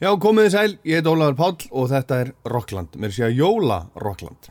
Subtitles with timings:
[0.00, 3.34] Já, komið þið sæl, ég heit Ólaður Páll og þetta er Rockland, mér sé að
[3.36, 4.46] Jóla Rockland.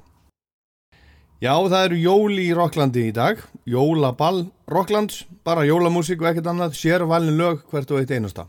[1.42, 6.78] Já, það eru jóli í Rocklandi í dag, Jólaball Rocklands, bara jólamúsík og ekkert annað,
[6.78, 8.46] sér valin lög hvert og eitt einasta.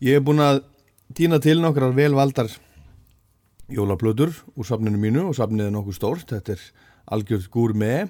[0.00, 0.62] Ég hef búin að
[1.18, 2.48] týna til nokkrar velvaldar
[3.68, 6.68] jólablöður úr safninu mínu og safnið er nokkuð stórt, þetta er
[7.12, 8.08] algjörð gúr með.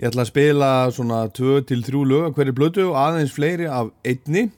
[0.00, 4.48] Ég ætla að spila svona 2-3 lög hverju blödu og aðeins fleiri af einni.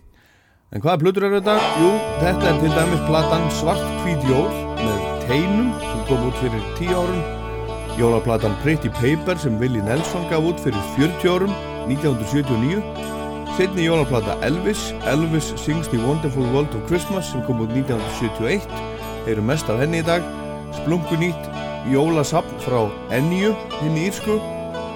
[0.68, 1.54] En hvaða plötur er þetta?
[1.80, 1.90] Jú,
[2.20, 6.90] þetta er til dæmis platan Svart hvít jól með Teinum sem kom út fyrir 10
[6.92, 7.22] árum.
[7.96, 11.54] Jólaplatan Pretty Paper sem Willi Nelson gaf út fyrir 40 árum
[11.88, 12.82] 1979
[13.56, 18.68] Setni jólaplata Elvis Elvis Sings the Wonderful World of Christmas sem kom út 1971
[19.24, 20.26] Þeir eru mest af henni í dag.
[20.82, 21.48] Splunkunýtt
[21.88, 22.82] Jólasapn frá
[23.16, 24.36] Ennju henni írsku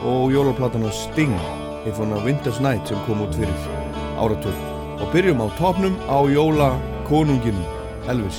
[0.04, 1.32] og jólaplatana Sting
[1.88, 3.56] If on a Winter's Night sem kom út fyrir
[4.20, 4.71] áratöld
[5.02, 6.70] og byrjum á topnum á jóla
[7.08, 7.58] konungin
[8.08, 8.38] Elvis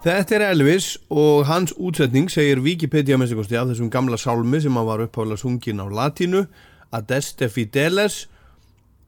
[0.00, 4.86] Þetta er Elvis og hans útsetning segir Wikipedia sig af þessum gamla sálmi sem hann
[4.86, 6.46] var uppháðlega sungin á latínu
[6.90, 8.26] Adeste Fideles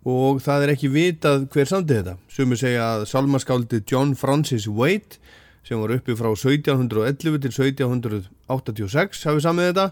[0.05, 2.15] og það er ekki vitað hver samtið þetta.
[2.53, 5.17] Er segja að sálmaskáldið John Francis Waite
[5.65, 9.89] sem var uppi frá 1711 til 1786 hafið samið þetta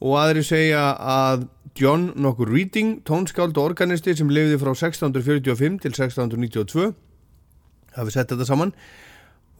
[0.00, 1.44] og aðri segja að
[1.76, 6.90] John nokkur Reading, tónskáld og organisti sem lefði frá 1645 til 1692
[7.98, 8.72] hafið sett þetta saman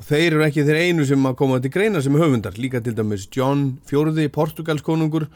[0.00, 2.94] og þeir eru ekki þeir einu sem að koma til greina sem höfundar, líka til
[2.96, 5.26] dæmis John Fjörði, portugalskonungur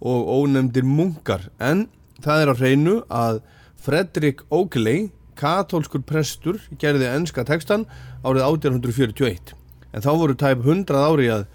[0.00, 1.46] og ónefndir munkar.
[1.56, 1.86] En
[2.20, 3.40] það er á hreinu að
[3.80, 5.08] Fredrik Oakley
[5.40, 7.86] katólskur prestur gerði ennska tekstan
[8.20, 9.54] árið 1841
[9.90, 11.46] en þá voru tæp 100 ári að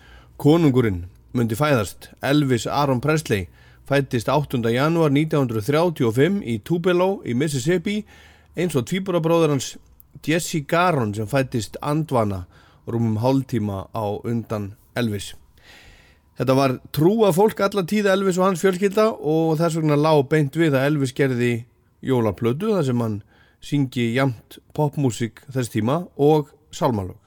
[0.41, 1.03] konungurinn
[1.37, 2.09] myndi fæðast.
[2.25, 3.45] Elvis Aron Presley
[3.85, 4.57] fættist 8.
[4.73, 8.01] januar 1935 í Tupelo í Mississippi
[8.57, 9.75] eins og tvíburabróður hans
[10.23, 12.45] Jesse Garon sem fættist andvana
[12.87, 15.33] rúmum hálftíma á undan Elvis.
[16.35, 20.55] Þetta var trúa fólk alla tíða Elvis og hans fjölskylda og þess vegna lág beint
[20.59, 21.53] við að Elvis gerði
[22.03, 23.21] jólaplödu þar sem hann
[23.63, 27.19] syngi jamt popmusik þess tíma og salmalög.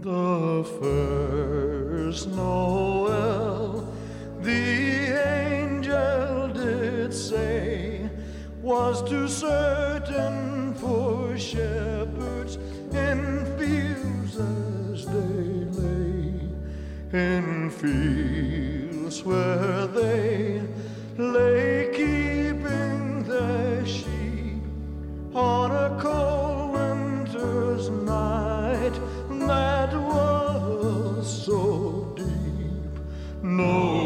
[0.00, 2.77] The first note
[9.08, 12.56] too certain for shepherds
[12.92, 16.34] in fields as they lay,
[17.12, 20.60] in fields where they
[21.16, 24.62] lay keeping their sheep
[25.34, 28.92] on a cold winter's night
[29.46, 33.02] that was so deep.
[33.42, 33.97] Noel,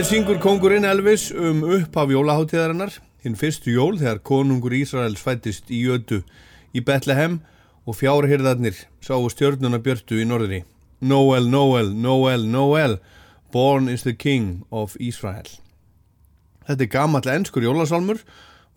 [0.00, 5.82] Hér syngur kongurinn Elvis um upphaf jólaháttíðarinnar, hinn fyrstu jól þegar konungur Ísraels fættist í
[5.82, 6.22] Jötu
[6.72, 7.34] í Betlehem
[7.84, 10.62] og fjárhyrðarnir sáu stjörnuna björtu í norðri.
[11.04, 12.96] Noel, Noel, Noel, Noel,
[13.52, 15.52] born is the king of Israel.
[16.64, 18.24] Þetta er gamall ennskur jólasálmur,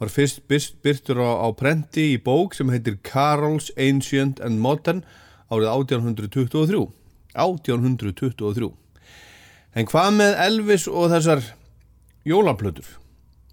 [0.04, 5.06] var fyrst byrt- byrtur á, á prenti í bók sem heitir Carols Ancient and Modern
[5.48, 6.90] árið 1823.
[7.31, 8.74] 1823.
[9.75, 11.42] En hvað með Elvis og þessar
[12.30, 12.86] jólaplötur?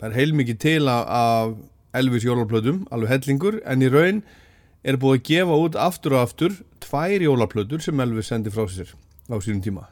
[0.01, 1.55] Það er heilmikið til af-
[1.95, 4.23] Elvis jólaplötum, alveg hellingur, en í raun
[4.85, 8.93] er búið að gefa út aftur og aftur tvær jólaplötur sem Elvis sendi frá sér
[9.29, 9.89] á sínum tíma.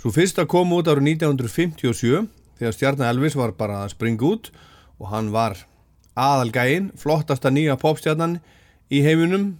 [0.00, 2.28] Svo fyrsta kom út árið 1957
[2.58, 4.50] þegar stjarnar Elvis var bara að springa út
[4.98, 5.56] og hann var
[6.16, 8.40] aðalgægin, flottasta nýja popstjarnan
[8.90, 9.58] í heiminum,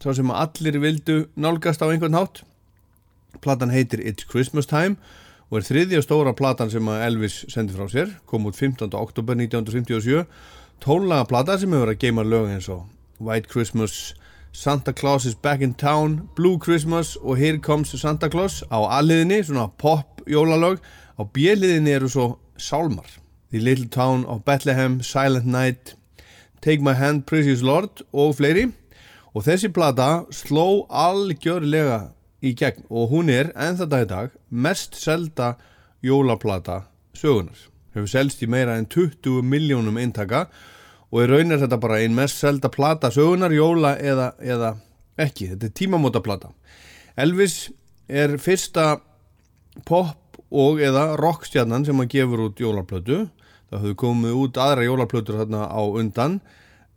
[0.00, 2.44] sá sem allir vildu nálgast á einhvern hátt.
[3.42, 8.10] Platan heitir It's Christmas Time og er þriðja stóra platan sem Elvis sendi frá sér,
[8.26, 8.90] kom út 15.
[8.98, 10.24] oktober 1957
[10.82, 12.88] tónlaga plata sem hefur að geima lög eins og
[13.22, 14.14] White Christmas,
[14.52, 19.44] Santa Claus is back in town, Blue Christmas og Here comes Santa Claus á A-liðinni,
[19.44, 20.82] svona pop jólalög
[21.14, 22.26] á B-liðinni eru svo
[22.58, 23.06] sálmar
[23.52, 25.94] The Little Town of Bethlehem, Silent Night
[26.60, 28.72] Take My Hand, Precious Lord og fleiri
[29.36, 32.84] og þessi plata sló algjörlega í gegn.
[32.90, 35.54] Og hún er ennþá dag í dag mest selda
[36.04, 36.84] jólaplata
[37.16, 40.46] sögunar hefur selst í meira en 20 miljónum eintaka
[41.08, 44.74] og í raun er þetta bara ein mest selda plata sögunar, jóla eða, eða
[45.16, 46.52] ekki, þetta er tímamóta plata
[47.16, 47.70] Elvis
[48.08, 48.98] er fyrsta
[49.88, 53.24] pop og eða rockstjarnan sem að gefur út jólaplötu.
[53.66, 56.36] Það höfðu komið út aðra jólaplötur þarna á undan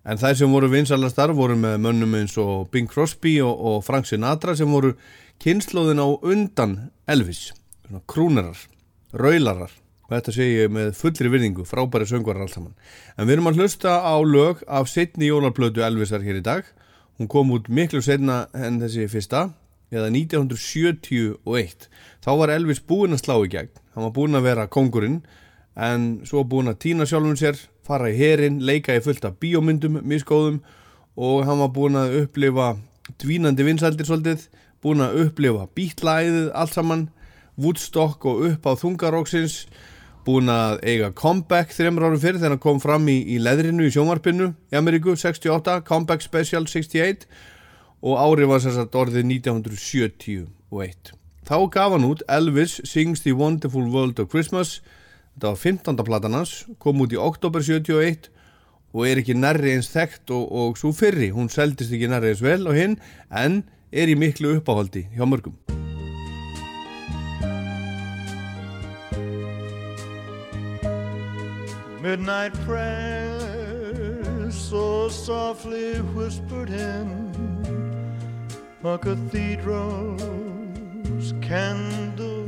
[0.03, 4.07] en þær sem voru vinsalastar voru með mönnum eins og Bing Crosby og, og Frank
[4.09, 4.93] Sinatra sem voru
[5.39, 6.73] kynnslóðin á undan
[7.07, 7.53] Elvis.
[7.85, 8.59] Svona krúnerar,
[9.13, 9.71] raularar.
[10.09, 12.75] Og þetta segi ég með fullri virðingu frábæri söngvarar allt saman.
[13.15, 16.65] En við erum að hlusta á lög af setni jólaplötu Elvisar hér í dag.
[17.19, 19.49] Hún kom út miklu setna en þessi fyrsta
[19.93, 21.87] eða 1971
[22.23, 23.71] þá var Elvis búinn að slá í gegn.
[23.95, 25.21] Hann var búinn að vera kongurinn
[25.79, 30.01] en svo búinn að týna sjálfum sér fara í herin, leika í fullt af bíómyndum
[30.05, 30.59] miskóðum
[31.19, 32.73] og hann var búinn að upplifa
[33.19, 34.45] dvínandi vinsældir svolítið,
[34.83, 37.07] búinn að upplifa bítlæðið allt saman
[37.59, 39.65] Woodstock og upp á þungaróksins
[40.27, 43.93] búinn að eiga comeback þreymur árum fyrir þegar hann kom fram í, í leðrinu í
[43.93, 47.27] sjónvarpinu í Ameríku 68, comeback special 68
[47.99, 51.13] og árið var sérsagt orðið 1971
[51.49, 54.79] þá gaf hann út Elvis Sings the Wonderful World of Christmas
[55.35, 56.03] þetta var 15.
[56.07, 58.29] platan hans kom út í oktober 71
[58.93, 62.41] og er ekki nærri eins þekkt og, og svo fyrri, hún seldist ekki nærri eins
[62.41, 62.95] vel og hinn,
[63.29, 65.55] en er í miklu uppáhaldi hjá mörgum
[72.01, 77.29] Midnight prayers so softly whispered in
[78.83, 80.17] a cathedral's
[81.41, 82.39] candlelight.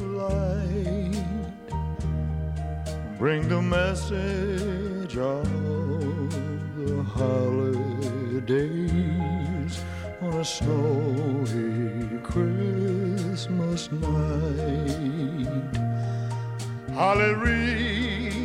[3.19, 5.43] Bring the message of
[6.77, 8.01] the holidays
[10.31, 15.77] on a snowy Christmas night.
[16.93, 18.35] Holly wreaths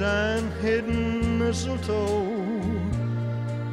[0.00, 2.26] and hidden mistletoe,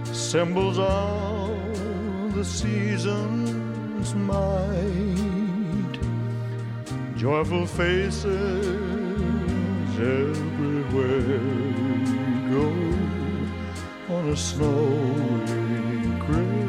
[0.05, 5.99] symbols of the season's might.
[7.17, 8.65] Joyful faces
[9.97, 11.39] everywhere
[12.07, 12.67] we go
[14.15, 15.23] on a snowy
[16.25, 16.62] Christmas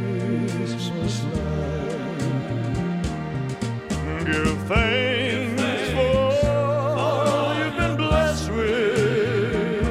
[4.25, 6.49] Give thanks for
[6.97, 9.85] all you've been blessed with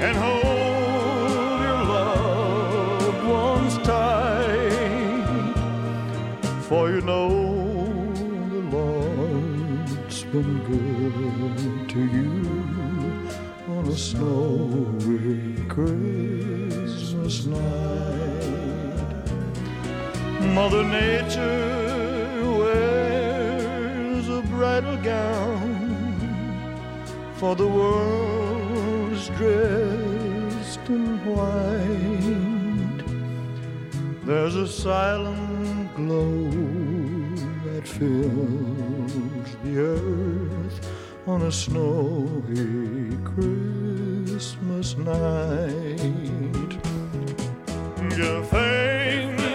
[0.00, 5.22] and hold your loved ones tight.
[6.62, 7.28] For you know
[8.50, 12.40] the Lord's been good to you
[13.68, 18.54] on a snowy Christmas night.
[20.52, 21.83] Mother Nature
[24.80, 25.70] bridal gown
[27.34, 33.04] for the world's dressed in white.
[34.26, 36.50] There's a silent glow
[37.66, 40.80] that fills the earth
[41.28, 46.00] on a snowy Christmas night.
[48.16, 49.53] Give thanks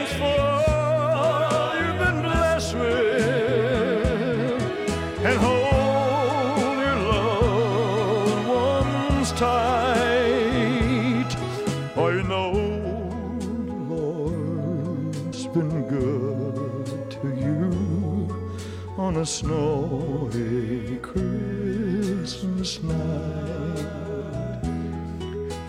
[19.29, 24.57] snowy Christmas night.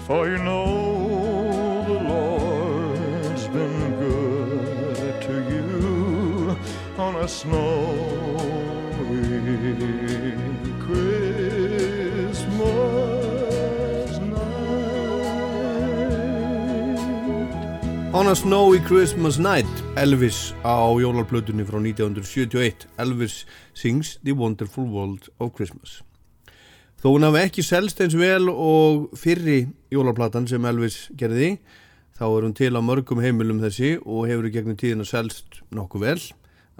[0.07, 6.57] For you know the Lord's been good to you
[6.97, 7.61] on a snowy
[10.81, 11.81] Christmas
[14.19, 14.91] night.
[18.15, 19.67] On a Snowy Christmas Night
[19.99, 23.45] Elvis á jólarplötunni frá 1971 Elvis
[23.75, 26.05] sings The Wonderful World of Christmas.
[27.03, 31.57] Þó hún hafi ekki selst eins vel og fyrri jólarplatan sem Elvis gerði
[32.15, 36.07] þá er hún til á mörgum heimilum þessi og hefur í gegnum tíðina selst nokkuð
[36.07, 36.23] vel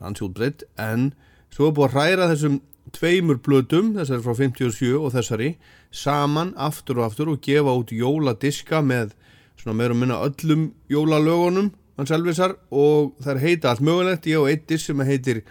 [0.07, 1.11] ansjóðbreytt en
[1.51, 2.61] svo er búið að hræra þessum
[2.95, 5.51] tveimur plötum, þessari frá 57 og þessari
[5.91, 9.17] saman aftur og aftur og gefa út jóladiska með
[9.59, 14.49] svona meira og minna öllum jólalögunum hans Elvisar og það heita allt mögulegt, ég og
[14.49, 15.43] eitt disk sem heitir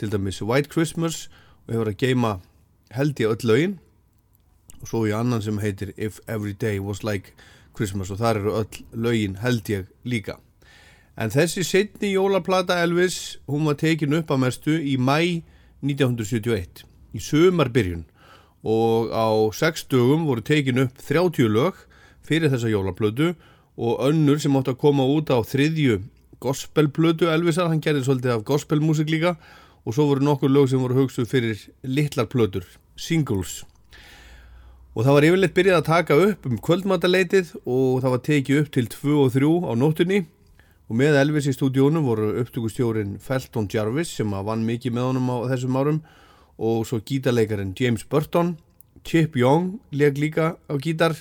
[0.00, 1.28] til dæmis White Christmas
[1.66, 2.32] og hefur að geima
[2.90, 3.76] held ég öll lögin.
[4.82, 7.36] Og svo í annan sem heitir If Every Day Was Like
[7.76, 10.40] Christmas og þar eru öll lögin held ég líka.
[11.14, 15.44] En þessi setni jólaplata Elvis hún var tekin upp að mestu í mæ
[15.82, 16.82] 1971
[17.12, 18.04] í sömarbyrjun
[18.62, 21.78] og á 6 dögum voru tekin upp 30 lög
[22.26, 23.50] fyrir þessa jólaplötu og
[24.06, 26.00] önnur sem átti að koma út á þriðju
[26.42, 29.36] gospelplötu Elvisar, hann gerði svolítið af gospelmusik líka.
[29.82, 32.62] Og svo voru nokkur lög sem voru hugstuð fyrir litlar plötur,
[32.94, 33.62] singles.
[34.94, 38.70] Og það var yfirleitt byrjað að taka upp um kvöldmataleitið og það var tekið upp
[38.76, 40.20] til 2 og 3 á nóttunni.
[40.86, 45.36] Og með Elvis í stúdíónum voru upptökustjórin Felton Jarvis sem vann mikið með honum á
[45.50, 46.00] þessum árum
[46.62, 48.54] og svo gítarleikarin James Burton.
[49.02, 51.16] Chip Young leg líka á gítar.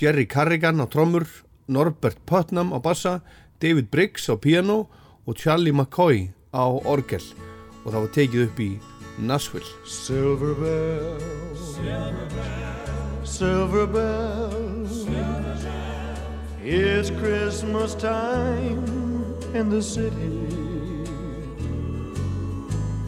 [0.00, 1.26] Jerry Carrigan á trommur
[1.70, 3.20] Norbert Putnam á bassa
[3.62, 4.90] David Briggs á piano
[5.26, 7.22] og Charlie McCoy á orgel.
[7.84, 8.70] Og það var tekið upp í
[9.18, 9.70] Nashville.
[9.86, 11.78] Silver bells,
[13.24, 15.06] silver bells,
[16.62, 18.84] It's Christmas time
[19.54, 20.28] in the city.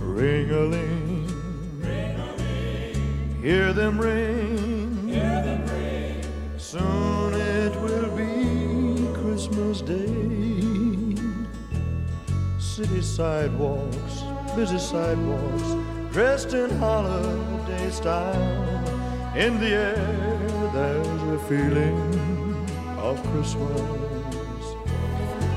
[0.00, 1.28] Ring a ling,
[3.42, 4.62] hear them ring.
[6.56, 7.41] Soon it will be
[9.72, 11.16] Christmas Day.
[12.58, 14.22] City sidewalks,
[14.54, 19.34] busy sidewalks, dressed in holiday style.
[19.34, 21.96] In the air, there's a feeling
[22.98, 23.80] of Christmas.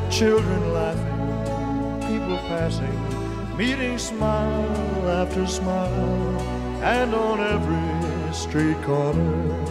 [0.10, 6.40] Children laughing, people passing, meeting smile after smile,
[6.82, 9.66] and on every street corner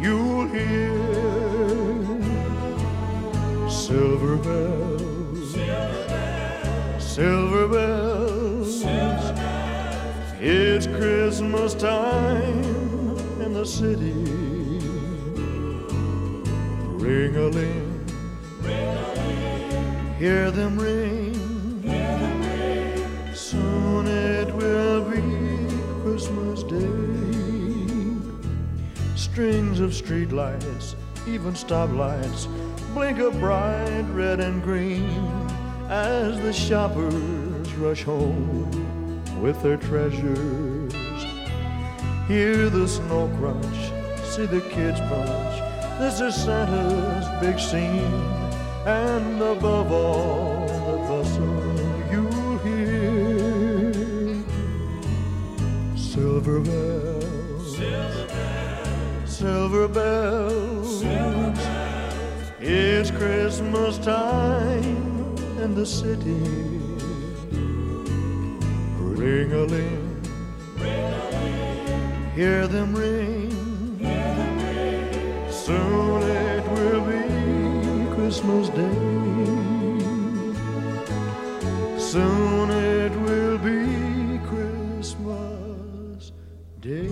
[0.00, 1.77] you'll hear
[3.88, 5.54] Silver bells,
[7.02, 8.84] silver bells,
[10.38, 14.12] it's Christmas time in the city.
[17.02, 18.04] Ring a ling,
[18.60, 18.66] a
[19.16, 21.32] ling hear them ring.
[23.34, 25.22] Soon it will be
[26.02, 26.90] Christmas Day.
[29.16, 30.94] Strings of streetlights,
[31.26, 32.48] even stoplights,
[32.98, 35.08] blink a bright red and green
[35.88, 40.92] as the shoppers rush home with their treasures.
[42.26, 43.92] Hear the snow crunch,
[44.24, 45.60] see the kids bunch.
[46.00, 48.12] This is Santa's big scene,
[48.84, 51.54] and above all the bustle
[52.10, 53.92] you'll hear
[55.96, 57.76] silver bells,
[59.24, 60.77] silver bells.
[62.70, 65.34] It's Christmas time
[65.64, 66.36] in the city.
[69.00, 70.20] Ring a ling,
[72.34, 73.48] hear them ring.
[75.50, 77.24] Soon it will be
[78.14, 79.00] Christmas Day.
[81.96, 86.32] Soon it will be Christmas
[86.82, 87.08] Day.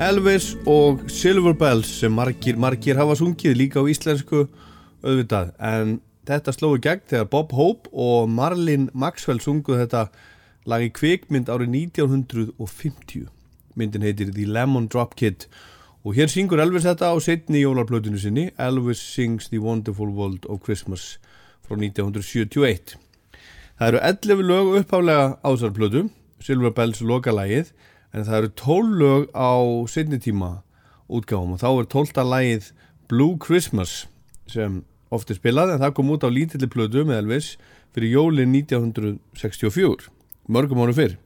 [0.00, 4.48] Elvis og Silver Bells sem margir, margir hafa sungið líka á íslensku
[5.04, 10.06] auðvitað en þetta slói gegn þegar Bob Hope og Marlin Maxwell sunguð þetta
[10.68, 13.28] lag í kvikmynd árið 1950
[13.78, 15.46] myndin heitir The Lemon Drop Kid
[16.04, 20.62] og hér syngur Elvis þetta á setni jólarblöðinu sinni Elvis Sings The Wonderful World of
[20.64, 21.18] Christmas
[21.64, 22.96] frá 1971
[23.80, 26.04] Það eru 11 lög upphálega á þessar plötu
[26.44, 27.72] Silver Bells lokalagið
[28.12, 29.52] en það eru 12 lög á
[29.88, 30.60] setni tíma
[31.10, 32.24] útgáfum og þá er 12.
[32.28, 32.70] lagið
[33.10, 34.04] Blue Christmas
[34.50, 37.54] sem oft er spilað en það kom út á lítilli plötu með Elvis
[37.94, 40.10] fyrir jólin 1964
[40.50, 41.16] mörgum árum fyrr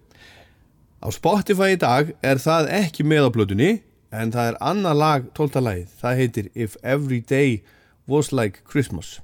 [1.05, 3.71] á Spotify í dag er það ekki með á plötunni
[4.15, 5.65] en það er annað lag 12.
[5.67, 7.63] lagið það heitir If Every Day
[8.09, 9.19] Was Like Christmas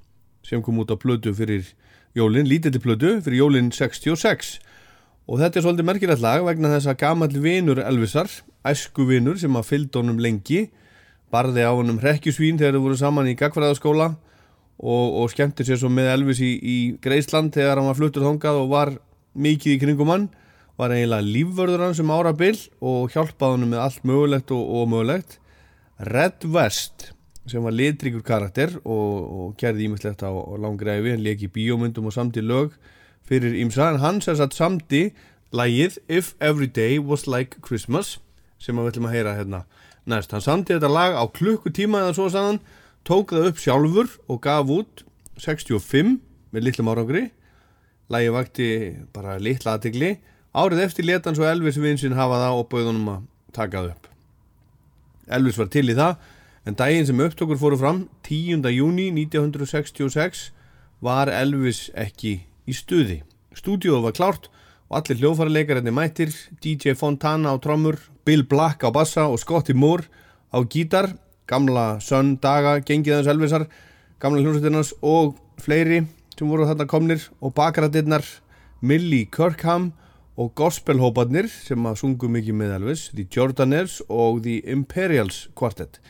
[0.45, 1.73] sem kom út á plötu fyrir
[2.17, 4.59] jólin, lítilli plötu fyrir jólin 66
[5.31, 8.29] og þetta er svolítið merkilegt lag vegna þess að gamall vinur Elvisar,
[8.67, 10.67] æsku vinur sem að fylgd honum lengi
[11.31, 14.09] barði á honum hrekkjusvín þegar þau voru saman í gagfræðaskóla
[14.81, 18.63] og, og skemmti sér svo með Elvis í, í Greisland þegar hann var fluttur þongað
[18.63, 18.95] og var
[19.39, 20.29] mikið í kringum hann.
[20.81, 25.41] Var eiginlega lífvörður hann sem ára bil og hjálpaði honum með allt mögulegt og ómögulegt
[26.09, 27.11] Red West
[27.51, 32.43] sem var litrikur karakter og, og gerði ímestlegt á, langræfi hann leki bíómyndum og samti
[32.45, 32.77] lög
[33.27, 35.11] fyrir ímsa en hann sem satt samti
[35.53, 38.19] lagið If Every Day Was Like Christmas
[38.61, 39.65] sem við ætlum að heyra hérna
[40.09, 40.33] næst.
[40.33, 42.61] Hann samti þetta lag á klukkutíma eða svo sannan,
[43.05, 45.05] tók það upp sjálfur og gaf út
[45.41, 46.19] 65
[46.53, 47.29] með litlum árangri
[48.11, 48.69] lagið vakti
[49.15, 50.17] bara litla aðtegli
[50.57, 54.09] árið eftir letan svo Elvis vinsinn hafa það og bauðunum að taka það upp
[55.31, 56.17] Elvis var til í það
[56.67, 58.67] en daginn sem upptökur fóru fram 10.
[58.75, 60.51] júni 1966
[61.01, 63.23] var Elvis ekki í stuði.
[63.57, 64.51] Stúdíóð var klárt
[64.91, 70.11] og allir hljófarleikarinn mættir, DJ Fontana á trommur, Bill Black á bassa og Scotty Moore
[70.51, 71.15] á gítar,
[71.47, 73.69] gamla Sun Daga, gengiðans Elvisar,
[74.19, 76.03] gamla hljómsveitirnas og fleiri
[76.35, 78.27] sem voru þarna komnir og bakrættirnar
[78.83, 79.93] Millie Kirkham
[80.41, 86.01] og gospelhóparnir sem að sungu mikið með Elvis, The Jordaners og The Imperials Quartet.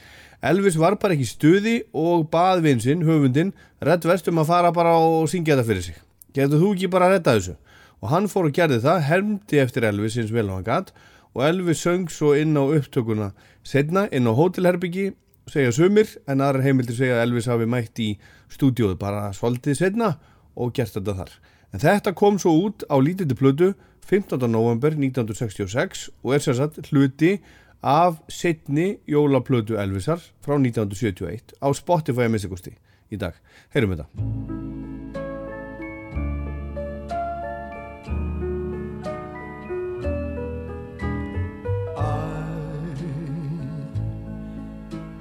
[0.41, 3.53] Elvis var bara ekki stuði og bað vinsinn, höfundin,
[3.85, 5.99] Red West um að fara bara og syngja þetta fyrir sig.
[6.33, 7.59] Getur þú ekki bara að redda þessu?
[8.01, 10.95] Og hann fór og gerði það, hermdi eftir Elvis eins vel og hann gatt
[11.35, 13.31] og Elvis söng svo inn á upptökuna
[13.63, 15.13] setna, inn á hótelherbyggi,
[15.51, 18.11] segja sumir en aðrar heimildir segja að Elvis hafi mætt í
[18.51, 20.15] stúdíóðu bara svolítið setna
[20.57, 21.33] og gert þetta þar.
[21.71, 23.73] En þetta kom svo út á lítið plötu
[24.11, 24.43] 15.
[24.51, 27.37] november 1966 og er sérsagt hluti
[27.81, 32.75] af setni jólaplötu Elvisar frá 1971 á Spotify að missikusti
[33.11, 33.39] í dag.
[33.75, 34.90] Heyrum þetta.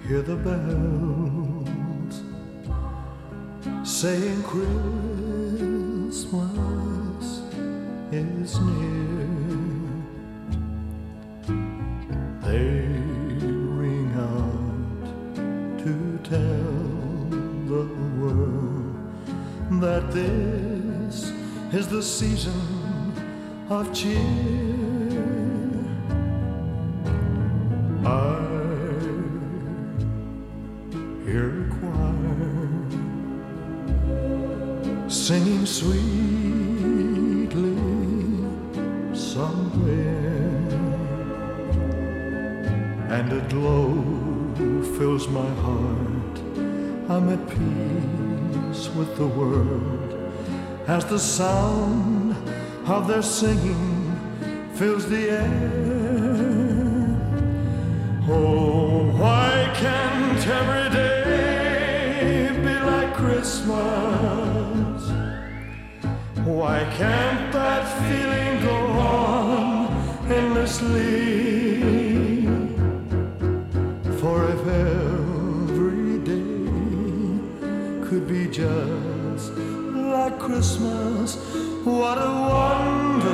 [0.10, 2.24] Hear the bells
[3.84, 4.89] saying Christmas
[8.12, 9.19] is near.
[12.41, 12.88] They
[13.78, 15.06] ring out
[15.84, 15.93] to
[16.24, 16.74] tell
[17.74, 17.86] the
[18.19, 18.95] world
[19.80, 21.32] that this
[21.72, 22.60] is the season
[23.69, 24.17] of cheer.
[28.04, 28.48] I
[31.29, 31.69] choir
[35.07, 37.49] singing sweetly
[39.13, 40.67] somewhere,
[43.09, 43.93] and a glow
[44.97, 46.35] fills my heart.
[47.09, 50.31] I'm at peace with the world
[50.87, 52.35] as the sound
[52.87, 54.15] of their singing
[54.73, 56.69] fills the air.
[58.31, 60.88] Oh, why can't every
[63.69, 65.03] Christmas?
[66.45, 71.08] Why can't that feeling go on endlessly?
[74.19, 76.49] For if every day
[78.08, 81.36] could be just like Christmas,
[81.86, 83.28] what a wonderful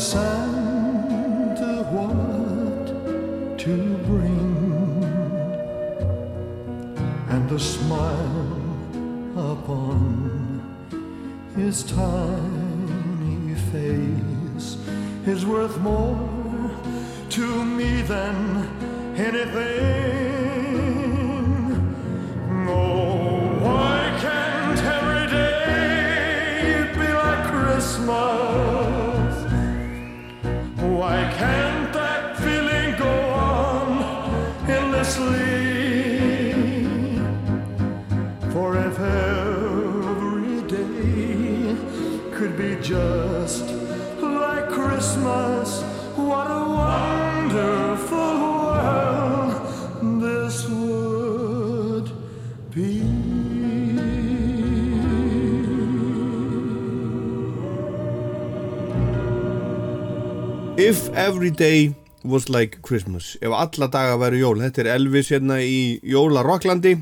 [0.00, 5.04] Santa what to bring,
[7.28, 8.56] and the smile
[9.36, 10.62] upon
[11.54, 14.78] his tiny face
[15.26, 16.70] is worth more
[17.28, 18.66] to me than
[19.16, 19.69] anything.
[61.20, 63.36] Every day was like Christmas.
[63.42, 64.60] Ef alla daga væri jól.
[64.60, 66.96] Þetta er Elvis hérna í Jóla Rocklandi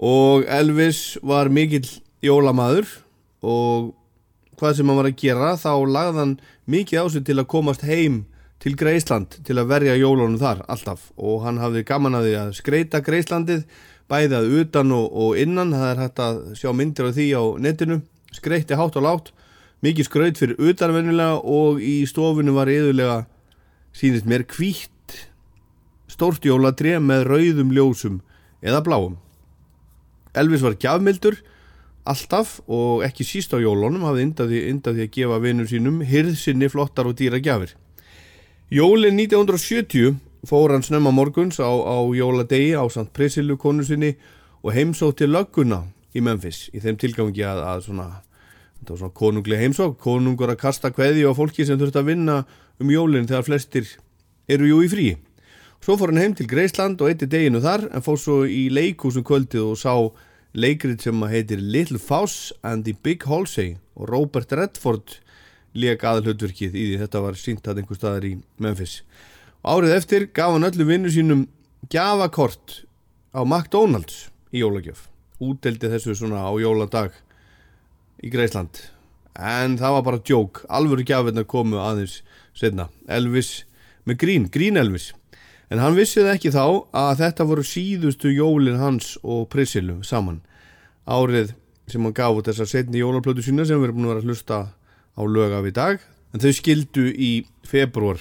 [0.00, 1.86] Og Elvis var mikill
[2.24, 2.88] jólamaður.
[3.44, 3.92] Og
[4.58, 6.36] hvað sem hann var að gera Þá lagði hann
[6.70, 8.22] mikið á sig til að komast heim
[8.64, 11.10] til Greisland Til að verja jólunum þar alltaf.
[11.20, 13.66] Og hann hafði gaman að því að skreita Greislandið
[14.08, 15.76] Bæði að utan og, og innan.
[15.76, 18.02] Það er hægt að sjá myndir af því á netinu.
[18.34, 19.34] Skreitti hátt og látt
[19.84, 23.24] mikið skraut fyrir utanvennilega og í stofinu var yðurlega
[23.94, 25.18] sínist mér hvítt
[26.10, 28.20] stórt jóladré með rauðum ljósum
[28.64, 29.18] eða bláum.
[30.34, 31.38] Elvis var gjafmildur
[32.04, 34.26] alltaf og ekki síst á jólunum hafði
[34.68, 37.74] indaði að gefa vinnum sínum hirðsynni flottar og dýra gjafir.
[38.72, 40.16] Jólin 1970
[40.48, 44.14] fór hann snemma morguns á, á jóladegi á Sant Prisilu konu sinni
[44.64, 48.08] og heimsótti lögguna í Memphis í þeim tilgangi að, að svona
[48.84, 52.42] þetta var svona konungli heimsók, konungur að kasta kveði á fólki sem þurft að vinna
[52.78, 53.88] um jólinn þegar flestir
[54.46, 55.06] eru jú í frí.
[55.80, 59.24] Svo fór hann heim til Greisland og eitti deginu þar en fór svo í leikúsum
[59.24, 59.94] kvöldið og sá
[60.54, 65.18] leikrið sem heitir Little Fouse and the Big Halsey og Robert Redford
[65.74, 69.00] leik aðalhutverkið í því þetta var sínt að einhver staðar í Memphis.
[69.64, 71.46] Og árið eftir gaf hann öllu vinnu sínum
[71.90, 72.84] gjafakort
[73.32, 75.08] á McDonalds í jólagjöf.
[75.42, 77.16] Úteldi þessu svona á jóladag
[78.22, 78.84] í Greisland
[79.34, 82.20] en það var bara djók, alvöru gjafirna komu aðeins
[82.54, 83.64] setna, Elvis
[84.06, 85.12] með grín, grín Elvis.
[85.72, 90.42] En hann vissi það ekki þá að þetta voru síðustu jólin hans og Prissilu saman.
[91.08, 91.54] Árið
[91.90, 94.28] sem hann gaf út þessar setni jólarplötu sína sem við erum búin að vera að
[94.30, 94.58] hlusta
[95.18, 96.04] á lög af í dag.
[96.34, 97.32] En þau skildu í
[97.66, 98.20] februar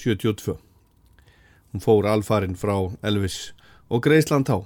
[0.00, 0.56] 72
[1.74, 3.52] hún fór alfarinn frá Elvis
[3.90, 4.62] og Greisland þá.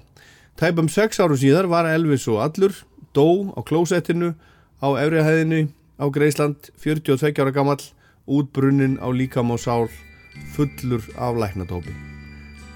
[0.60, 2.74] Tæpum sex áru síðar var Elvis og allur
[3.16, 4.34] dó á klósettinu
[4.82, 7.82] á efrihæðinu á Greisland 42 ára gamall
[8.26, 9.88] útbrunnin á líkam og sál
[10.54, 12.08] fullur af læknatópi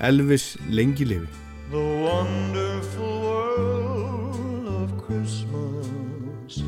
[0.02, 1.28] Elvis lengi lifi.
[1.70, 6.64] The wonderful world of Christmas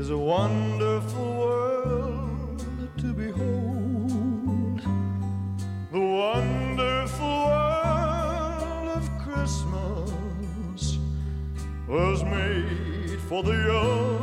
[0.00, 2.62] is a wonderful world
[2.98, 4.80] to behold.
[5.92, 10.98] The wonderful world of Christmas
[11.88, 14.19] was made for the young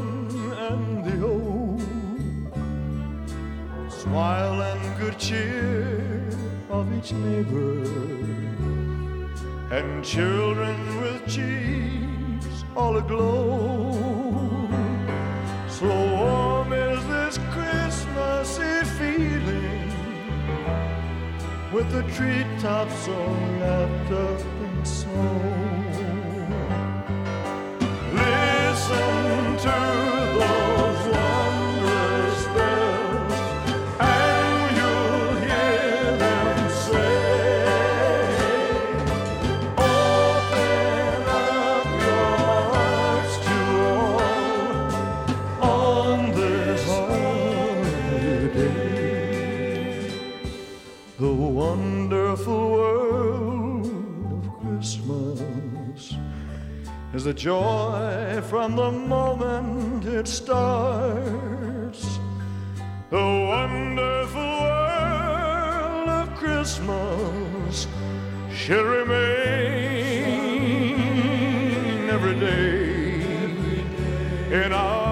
[4.10, 6.30] Smile and good cheer
[6.70, 7.84] of each neighbor
[9.70, 14.70] and children with cheeks all aglow.
[15.68, 19.92] So warm is this Christmassy feeling
[21.74, 25.42] with the treetops all wrapped up in snow.
[28.14, 30.67] Listen to
[57.34, 62.20] joy from the moment it starts.
[63.10, 67.88] The wonderful world of Christmas
[68.52, 69.38] should remain
[72.10, 73.84] every day
[74.64, 75.07] in our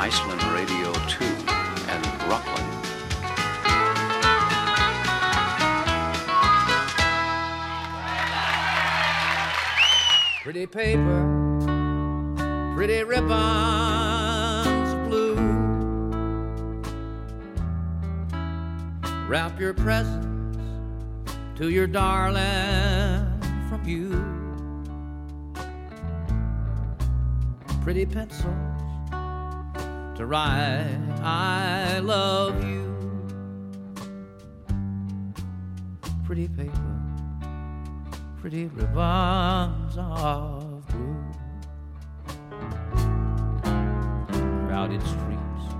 [0.00, 1.24] Iceland Radio 2
[1.88, 2.84] and Rockland.
[10.44, 11.24] Pretty paper,
[12.76, 13.28] pretty ribbons
[15.08, 15.34] blue.
[19.28, 20.58] Wrap your presents
[21.56, 23.26] to your darling
[23.68, 24.24] from you.
[27.82, 28.77] Pretty pencils
[30.18, 32.84] to write I love you.
[36.26, 36.98] Pretty paper
[38.40, 41.24] pretty ribbons of blue.
[44.68, 45.74] Crowded streets,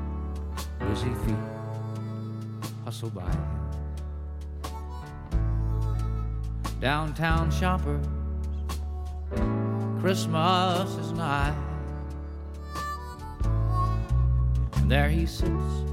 [0.81, 1.37] busy feet
[2.85, 3.31] hustle by.
[6.81, 8.07] Downtown shoppers,
[10.01, 11.68] Christmas is nigh.
[14.89, 15.85] And there he sits,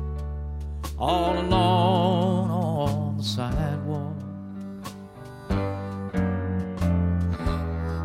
[0.97, 4.15] all alone on the sidewalk.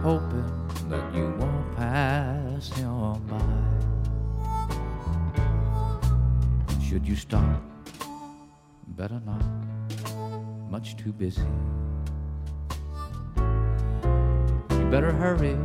[0.02, 0.50] hoping
[0.88, 3.38] that you won't pass him by.
[6.84, 7.62] Should you stop?
[8.88, 9.44] Better not.
[10.68, 11.46] Much too busy.
[13.36, 15.56] You better hurry.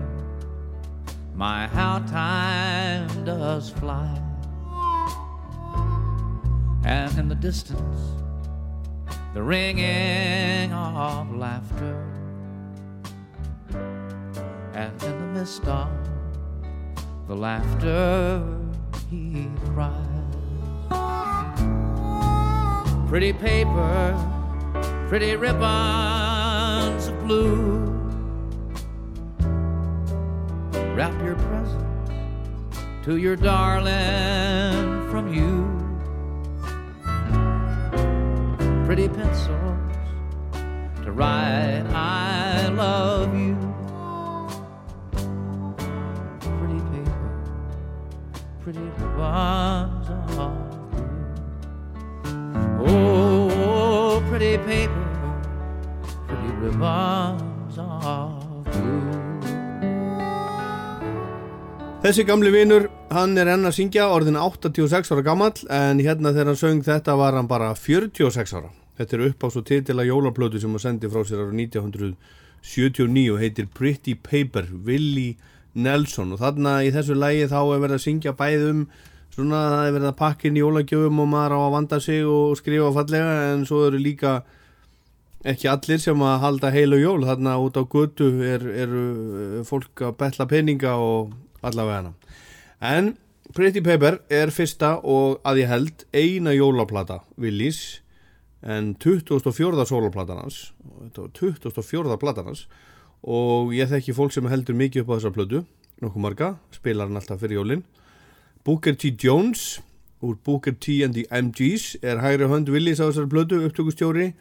[1.33, 4.24] My, how time does fly.
[6.85, 7.99] And in the distance,
[9.33, 11.99] the ringing of laughter
[14.75, 15.89] and in the midst of
[17.27, 18.43] the laughter
[19.09, 19.97] he cries.
[23.09, 24.15] Pretty paper,
[25.09, 27.79] pretty ribbons of blue.
[30.93, 31.87] Wrap your present
[33.05, 35.74] to your darling from you.
[38.95, 40.07] Pretty pencils
[41.03, 43.57] to write I love you.
[46.59, 47.33] pretty paper,
[48.63, 50.27] pretty ribbons of
[52.23, 52.87] blue.
[52.87, 55.05] Oh, pretty paper,
[56.29, 59.11] pretty ribbons of blue.
[61.99, 66.53] Þessi gamli vinur, hann er enn að syngja orðin 86 ára gamall en hérna þegar
[66.53, 68.71] hann söng þetta var hann bara 46 ára.
[68.97, 73.41] Þetta er upp á svo titila jólaplötu sem hann sendi frá sér ára 1979 og
[73.41, 75.35] heitir Pretty Paper, Willie
[75.75, 76.31] Nelson.
[76.35, 78.85] Og þarna í þessu lægi þá er verið að syngja bæð um
[79.35, 82.55] svona það er verið að pakka inn jólagjöfum og maður á að vanda sig og
[82.59, 84.37] skrifa fallega en svo eru líka
[85.45, 87.27] ekki allir sem að halda heilu jól.
[87.27, 89.03] Þarna út á götu er, eru
[89.59, 92.15] eh, fólk að betla peninga og allavega hana.
[92.79, 93.13] En
[93.55, 98.01] Pretty Paper er fyrsta og að ég held eina jólaplata Willys
[98.65, 99.85] en 24.
[99.85, 102.17] sólaplatan hans þetta var 24.
[102.21, 102.65] platan hans
[103.25, 105.61] og ég þekki fólk sem heldur mikið upp á þessa plötu
[106.03, 107.85] nokkuð marga, spilar hann alltaf fyrir jólin
[108.65, 109.13] Booker T.
[109.21, 109.79] Jones
[110.25, 111.03] úr Booker T.
[111.05, 114.31] and the MGs er hægri hönd Willys á þessari plötu upptökustjóri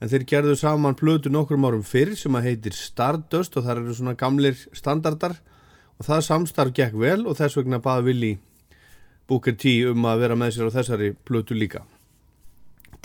[0.00, 3.96] en þeir gerðu saman plötu nokkrum árum fyrr sem að heitir Stardust og það eru
[3.96, 5.38] svona gamlir standardar
[5.96, 8.32] og það samstarf gekk vel og þess vegna baði Willi
[9.30, 11.86] Booker T um að vera með sér á þessari plötu líka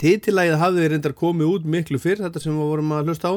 [0.00, 3.34] Titilægið hafði reyndar komið út miklu fyrr þetta sem við vorum að hlusta á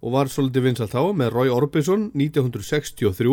[0.00, 3.32] og var svolítið vinsalt þá með Roy Orbison 1963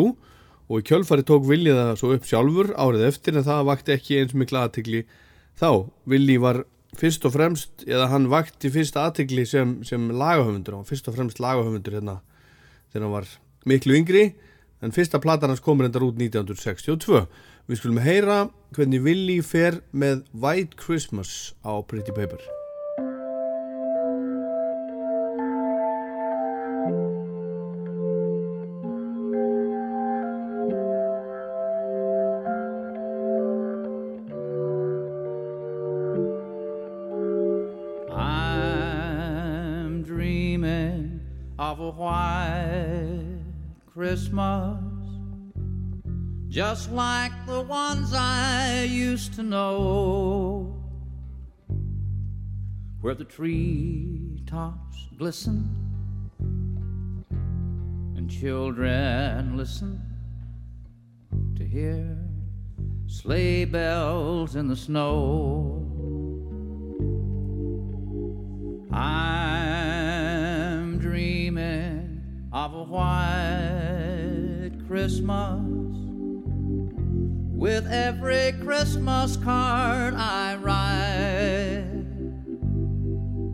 [0.68, 4.18] og í kjölfari tók Willi það svo upp sjálfur árið eftir en það vakti ekki
[4.20, 5.04] eins mikla aðtikli
[5.58, 5.86] þá.
[6.10, 6.64] Willi var
[6.98, 11.40] fyrst og fremst, eða hann vakti fyrst aðtikli sem, sem lagahöfundur var fyrst og fremst
[11.42, 12.18] lagahöfundur hérna
[12.92, 13.30] þegar hann var
[13.68, 14.26] miklu yngri.
[14.82, 17.24] En fyrsta platan hans komur endar út 1962
[17.68, 18.38] við skulum heyra
[18.76, 22.40] hvernig Willi fer með White Christmas á Pretty Paper.
[44.18, 44.87] Christmas,
[46.58, 50.74] just like the ones I used to know,
[53.00, 55.72] where the tree tops glisten
[58.16, 60.02] and children listen
[61.54, 62.18] to hear
[63.06, 65.86] sleigh bells in the snow.
[68.90, 69.38] I'm
[70.98, 75.67] dreaming of a white Christmas
[77.58, 82.04] with every Christmas card I write.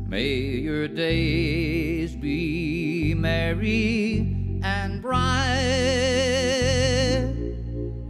[0.07, 5.55] May your days be merry and bright,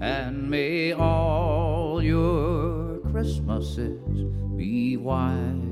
[0.00, 4.00] and may all your Christmases
[4.57, 5.63] be white.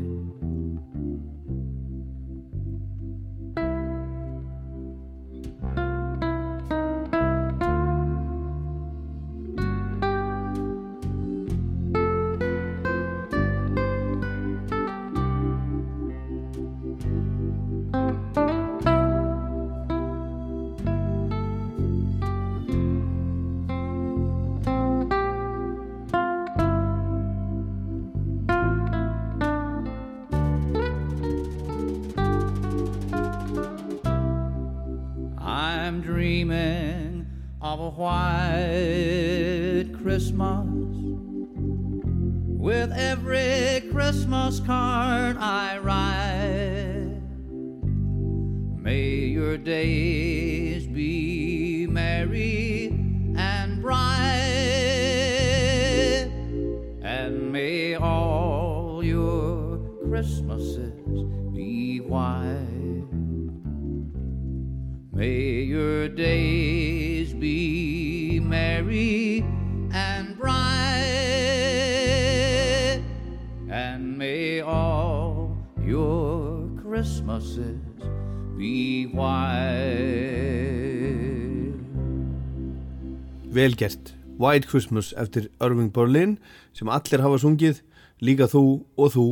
[83.62, 86.32] Vel gert, White Christmas eftir Irving Berlin
[86.74, 87.76] sem allir hafa sungið,
[88.18, 88.62] líka þú
[88.98, 89.26] og þú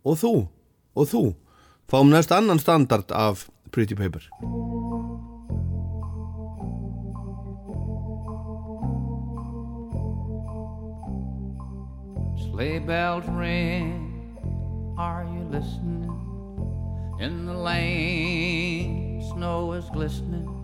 [0.00, 0.30] og þú
[0.96, 1.20] og þú.
[1.84, 4.24] Fáum næst annan standard af Pretty Paper.
[12.48, 13.92] Sleigh bells ring,
[14.96, 16.16] are you listening?
[17.20, 20.55] In the lane, snow is glistening.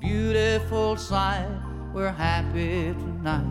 [0.00, 1.48] Beautiful sight,
[1.92, 3.44] we're happy tonight,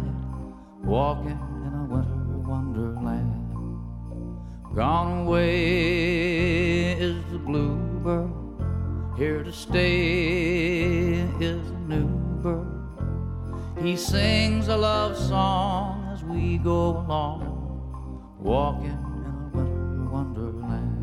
[0.81, 3.33] walking in a winter wonderland.
[4.73, 8.31] Gone away is the bluebird,
[9.17, 12.07] here to stay is a new
[12.41, 12.67] bird.
[13.81, 20.93] He sings a love song as we go along, walking in a winter wonderland.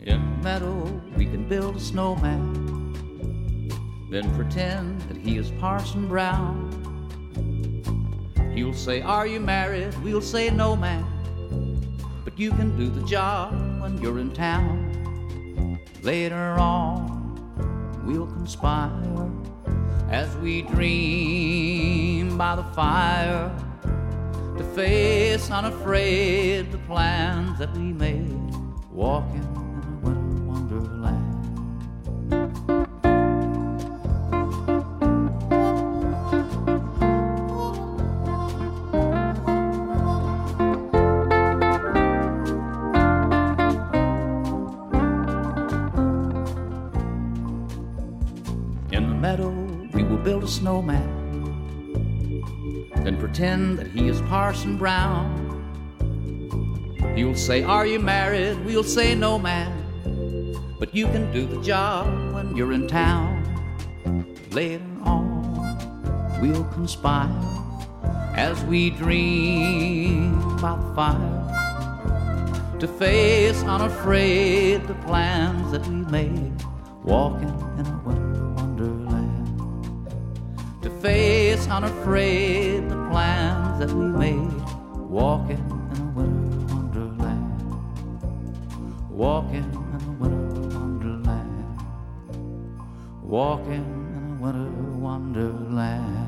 [0.00, 2.75] In the meadow, we can build a snowman,
[4.08, 6.72] then pretend that he is Parson Brown.
[8.54, 9.94] He'll say, Are you married?
[10.02, 11.04] We'll say, No, man.
[12.24, 15.80] But you can do the job when you're in town.
[16.02, 19.30] Later on, we'll conspire
[20.08, 23.50] as we dream by the fire
[24.56, 28.54] to face unafraid the plans that we made
[28.92, 29.55] walking
[50.86, 52.42] snowman,
[53.02, 55.44] then pretend that he is Parson Brown.
[57.16, 58.64] He'll say, Are you married?
[58.64, 59.72] We'll say, No, man.
[60.78, 63.42] But you can do the job when you're in town.
[64.50, 67.30] Later on, we'll conspire
[68.34, 71.42] as we dream the fire
[72.78, 76.52] to face unafraid the plans that we made,
[77.02, 78.25] walking in a winter
[81.00, 84.62] face unafraid the plans that we made,
[85.08, 87.60] walking in a winter wonderland.
[89.10, 91.64] Walking in a winter wonderland.
[93.22, 93.84] Walking
[94.16, 96.22] in a winter wonderland.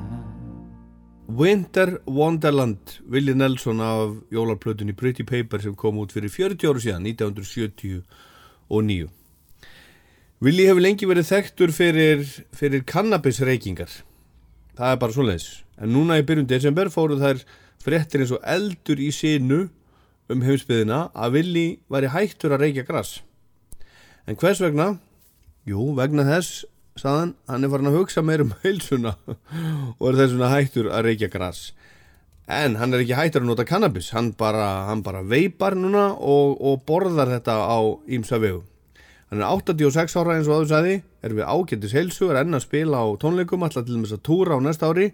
[1.28, 7.02] Winter Wonderland, Willi Nelson af jólarplötunni Pretty Paper sem kom út fyrir 40 áru síðan,
[7.04, 9.08] 1979.
[10.40, 12.24] Willi hefur lengi verið þekktur fyrir,
[12.56, 14.07] fyrir kannabisreikingar.
[14.78, 15.48] Það er bara svoleiðis.
[15.82, 17.42] En núna í byrjun desember fóru þær
[17.82, 19.64] fréttir eins og eldur í sinu
[20.30, 23.16] um heimsbyðina að Willi væri hættur að reykja gras.
[24.28, 24.92] En hvers vegna?
[25.66, 26.62] Jú, vegna þess,
[27.00, 31.04] saðan, hann er farin að hugsa meir um heilsuna og er þess vegna hættur að
[31.08, 31.62] reykja gras.
[32.48, 36.54] En hann er ekki hættur að nota kannabis, hann bara, hann bara veipar núna og,
[36.62, 38.62] og borðar þetta á ímsa vegu.
[39.28, 42.64] Hann er 86 ára eins og áður sagði, er við ágættis heilsu, er enn að
[42.64, 45.10] spila á tónleikum, alltaf til þess að túra á næsta ári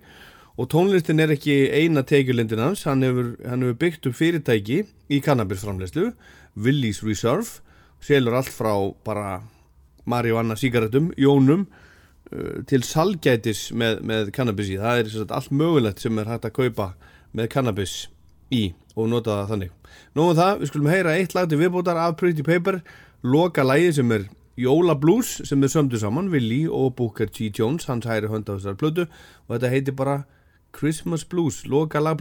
[0.54, 5.18] og tónlistin er ekki eina tekjulindin hans, hann hefur, hann hefur byggt upp fyrirtæki í
[5.24, 6.12] kannabisframleyslu,
[6.54, 7.58] Willys Reserve,
[8.04, 8.70] selur allt frá
[9.06, 9.40] bara
[10.06, 11.66] marihuana sígarettum, jónum,
[12.30, 14.78] uh, til salgætis með, með kannabis í.
[14.78, 16.92] Það er sagt, allt mögulegt sem er hægt að kaupa
[17.34, 17.96] með kannabis
[18.54, 19.74] í og nota það þannig.
[20.14, 22.78] Nóðum það, við skulum heyra eitt lag til viðbútar af Pretty Paper,
[23.24, 27.48] loka lagi sem er Jóla Blues sem er sömdu saman, Willi og Booker T.
[27.58, 29.06] Jones, hans hæri hönd á þessar plötu
[29.48, 30.22] og þetta heitir bara
[30.76, 32.20] Christmas Blues, loka lag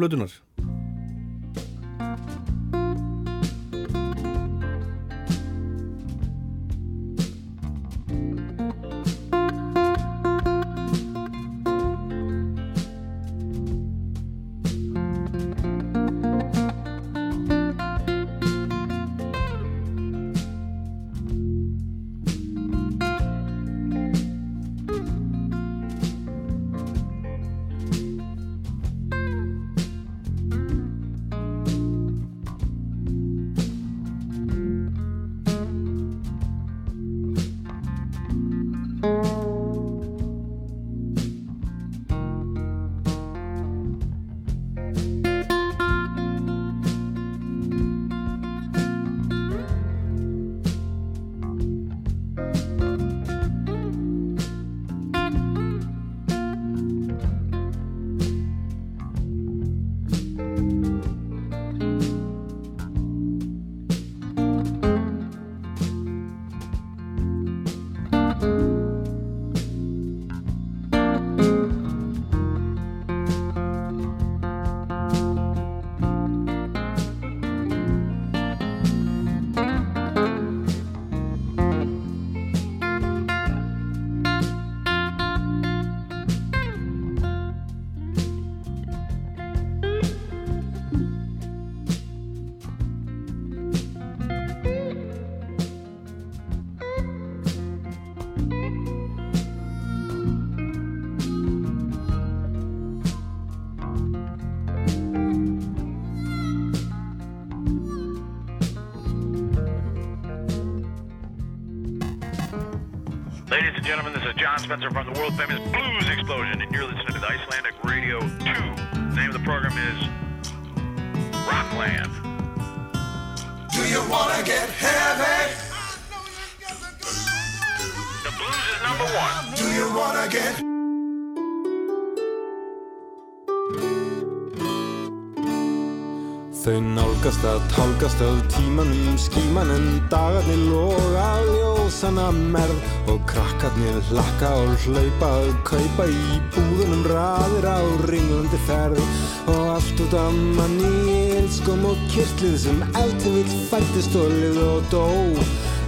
[136.64, 143.98] Þau nálgast að tálgast af tímanum skíman en dagarnir loga á ljósana merð og krakkarnir
[144.08, 149.04] hlakka og hlaupa að kaupa í búðunum raðir á ringlandi ferð.
[149.52, 154.64] Og allt út af manni í ilskum og kyrtlið sem eftir vill fættist og lifð
[154.70, 155.08] og dó.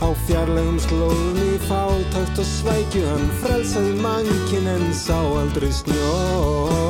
[0.04, 6.85] Á fjarlægum slóðum í fátakt og svækju hann frelsaði mankin en sá aldrei snjó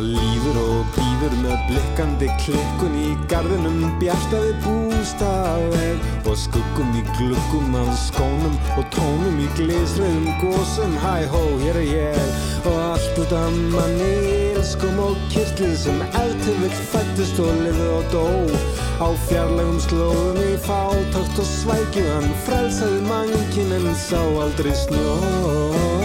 [0.00, 7.76] Það líður og býður með blikkandi klikkun í garðinum bjartaði bústafeg og skuggum í gluggum
[7.82, 13.36] af skónum og tónum í glísriðum gósum hæ hó, hér er ég og allt út
[13.42, 14.08] af manni
[14.54, 18.26] ilskum og kyrtlið sem eftir vill fættist og lifið og dó.
[19.04, 25.99] Á fjarlægum slóðum í fátakt og svækju hann frelsaði mankin en sá aldrei snjó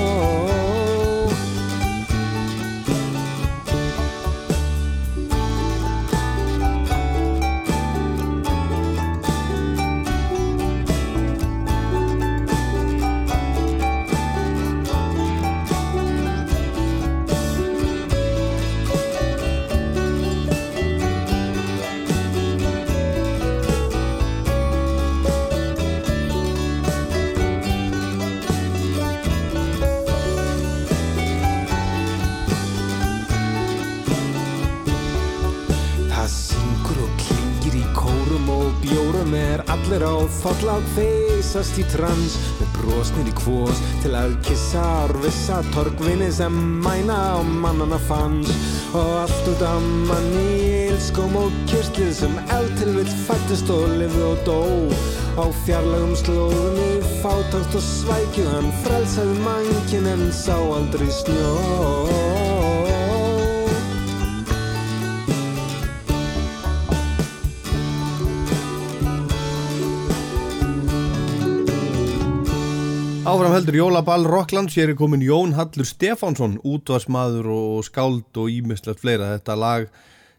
[41.56, 46.52] feysast í trans með brosnir í kvós til að kissa árvissa torgvinni sem
[46.84, 48.52] mæna á mannana fanns
[48.92, 54.28] og allt út af manni ilskum og kyrtlið sem eld til vill fættist og lifði
[54.34, 54.60] og dó.
[55.40, 56.92] Á fjarlagum slóðum í
[57.24, 62.25] fátátt og svækju hann frelsaði mankin en sá aldrei snjó
[73.36, 79.02] Áfram heldur Jólaball Rocklands, hér er komin Jón Hallur Stefánsson, útvarsmaður og skáld og ímislegt
[79.02, 79.34] fleira.
[79.34, 79.88] Þetta lag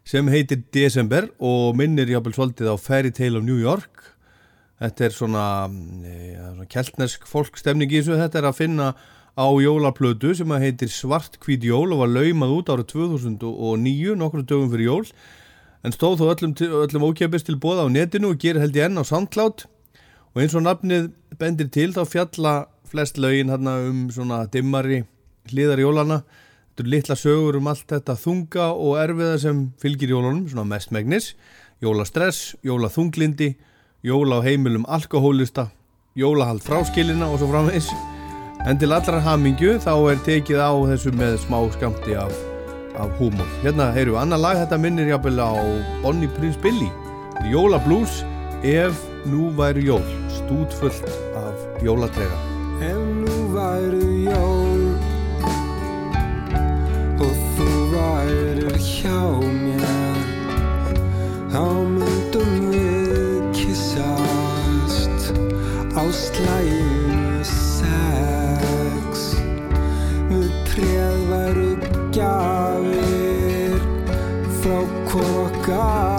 [0.01, 4.01] sem heitir December og minnir jáfnvel svolítið á Fairy Tale of New York.
[4.81, 8.17] Þetta er svona, e, svona keltnesk fólkstemning í þessu.
[8.17, 8.87] Þetta er að finna
[9.37, 14.41] á jólaplötu sem að heitir Svart hvít jól og var laumað út árið 2009, nokkru
[14.41, 15.05] dögum fyrir jól.
[15.85, 18.97] En stóð þó öllum, öllum ókjöpist til bóða á netinu og gerir held ég enn
[18.97, 19.67] á SoundCloud
[20.33, 22.55] og eins og nafnið bendir til þá fjalla
[22.87, 25.03] flest lögin hérna um svona dimmari
[25.51, 26.21] hliðar jólana
[26.77, 31.31] þetta eru litla sögur um allt þetta þunga og erfiða sem fylgir jólunum svona mestmegnis,
[31.81, 33.55] jólastress jólaþunglindi,
[34.05, 35.71] jóla á heimilum alkohólista,
[36.13, 37.89] jólahald fráskilina og svo framvegis.
[38.69, 42.33] En til allra hamingju þá er tekið á þessu með smá skamti af,
[42.97, 43.49] af húmor.
[43.63, 45.53] Hérna heyrum við annar lag þetta minnir jáfnvel á
[46.03, 46.91] Bonnie Prince Billy.
[47.49, 48.21] Jólablues
[48.61, 54.81] ef nú væri jól stútfullt af jólatrega Ef nú væru jól.
[57.17, 59.21] Og þú værir hjá
[59.63, 60.19] mér.
[61.49, 65.33] Þá myndum við kissast
[65.97, 69.25] á slæginu sex.
[70.29, 71.71] Við treð væru
[72.13, 73.81] gjafir
[74.61, 76.16] frá kokkar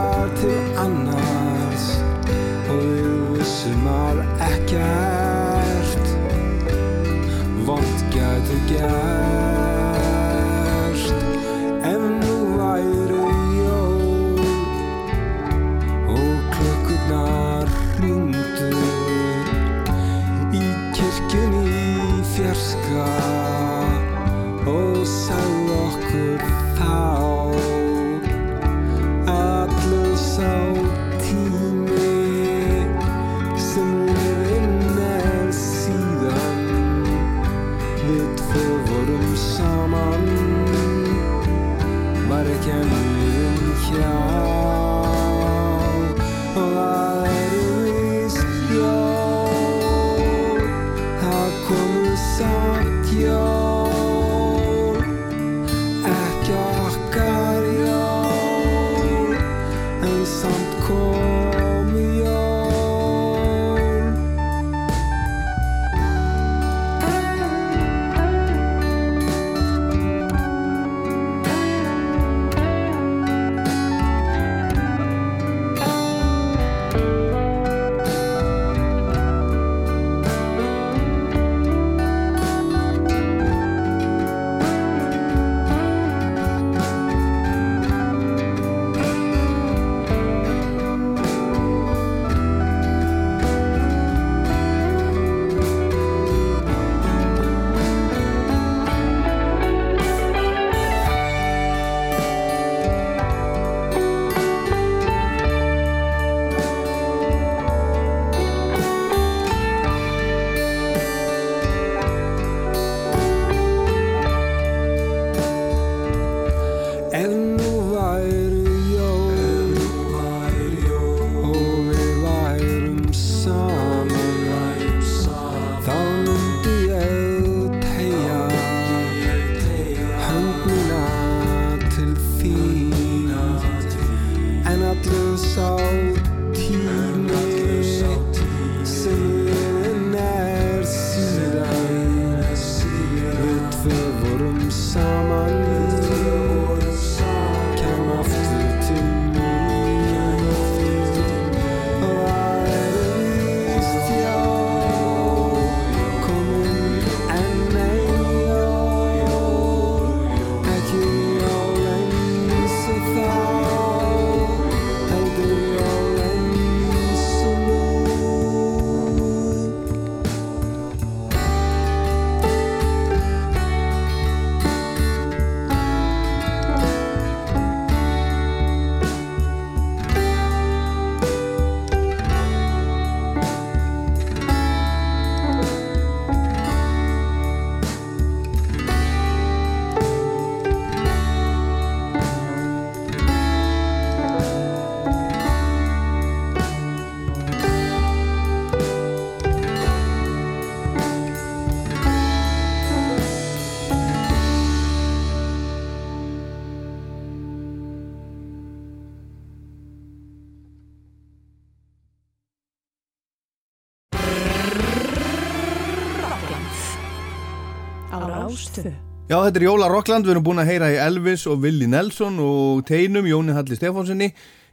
[219.29, 222.39] Já, þetta er Jóla Rockland, við erum búin að heyra í Elvis og Willi Nelson
[222.41, 224.31] og Teinum, Jóni Halli Stefánsinni,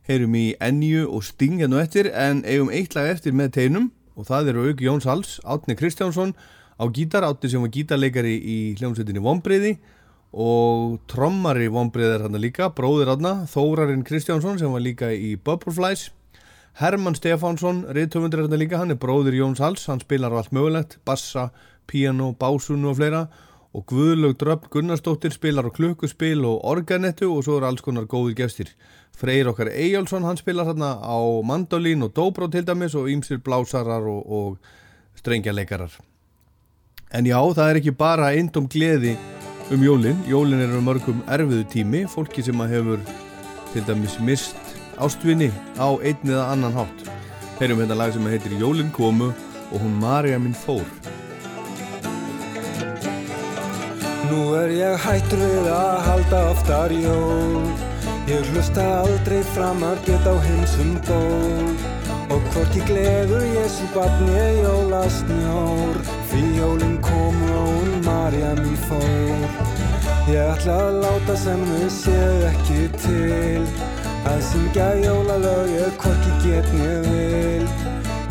[0.07, 4.29] heyrum í Enju og Sting hérna eftir, en eigum eitt lag eftir með Teinum og
[4.29, 6.31] það eru auk Jóns Hals, Átni Kristjánsson
[6.79, 9.73] á gítar, Átni sem var gítarleikari í hljómsveitinni Vombriði
[10.31, 16.13] og trommari Vombriðar hann líka, bróðir Átna, Þórarinn Kristjánsson sem var líka í Bubbleflies,
[16.79, 20.95] Herman Stefánsson, reyðtöfundur hérna líka, hann er bróðir Jóns Hals, hann spilar á allt mögulegt,
[21.03, 21.49] bassa,
[21.91, 23.51] piano, básunu og fleira og
[23.83, 28.69] Guðlaug Dröfn Gunnarsdóttir spilar á klukkuspil og organettu og svo eru alls konar góði gestir.
[29.11, 34.07] Freyr okkar Eyjálsson, hann spilar hérna á mandolín og dobro til dæmis og ýmsir blásarar
[34.07, 34.57] og, og
[35.19, 35.91] strengjarleikarar.
[37.11, 39.17] En já, það er ekki bara eindum gleði
[39.71, 40.23] um jólin.
[40.29, 43.03] Jólin er um mörgum erfiðu tími, fólki sem að hefur
[43.73, 47.05] til dæmis mist ástvinni á einn eða annan hátt.
[47.59, 49.33] Heyrum hérna lag sem heitir Jólin komu
[49.71, 50.85] og hún Marja minn fór.
[54.29, 57.67] Nú er ég hættur við að halda oftar jól.
[58.25, 61.75] Ég hlusta aldrei framar get á hinsum ból
[62.33, 65.99] Og hvorki gleður Jésu barn ég jólasnjór.
[66.31, 69.45] Því jólinn komu og hún Marja mín fór.
[70.31, 73.65] Ég ætla að láta sem þau séu ekki til.
[74.25, 77.84] Að syngja jólalög ég hvorki get mér vil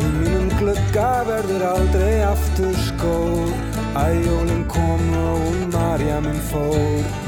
[0.04, 3.52] Í mínum glugga verður aldrei aftur skór.
[3.96, 7.24] Æ, jólinn kom og hún Marja minn fór.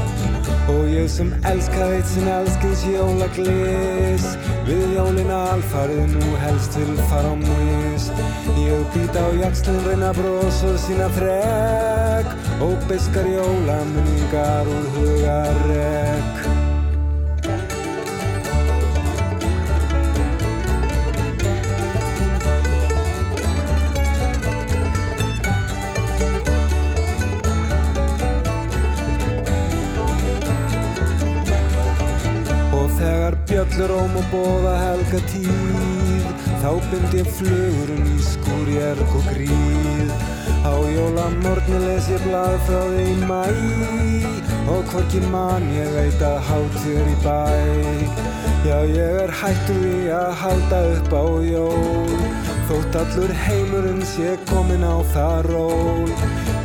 [0.67, 4.25] Og ég sem elska þitt sem elskins jólaglis
[4.67, 8.09] Við jólinn alfarið nú helst til fara á mis
[8.59, 12.35] Ég být á jakslinn reyna bros og sína þrek.
[12.67, 15.86] Og beskar jólaminningar úr hugarek
[34.17, 36.27] og bóða helga tíð.
[36.63, 40.13] Þá bind ég flugurum í skúrjerg og gríð.
[40.67, 43.45] Á jólamorgni les ég blað frá því í mæ
[44.67, 47.43] Og hvorki mann ég veit að hátur í bæ.
[48.67, 52.17] Já ég er hættur í að halda upp á jól.
[52.67, 56.11] Þótt allur heimurinn sé komin á það ról.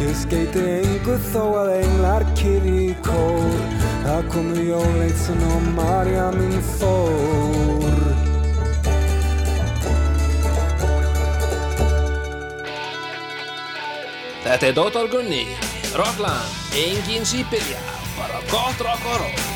[0.02, 3.81] Ég skeiti engu þó að englar kyrri í kór
[4.12, 7.93] Það komu jóleitsin og Marja mín fór
[14.43, 15.45] Þetta er Dóttar Gunni,
[15.95, 17.80] Rockland, engin sípilja,
[18.18, 19.51] bara gott rock og roll.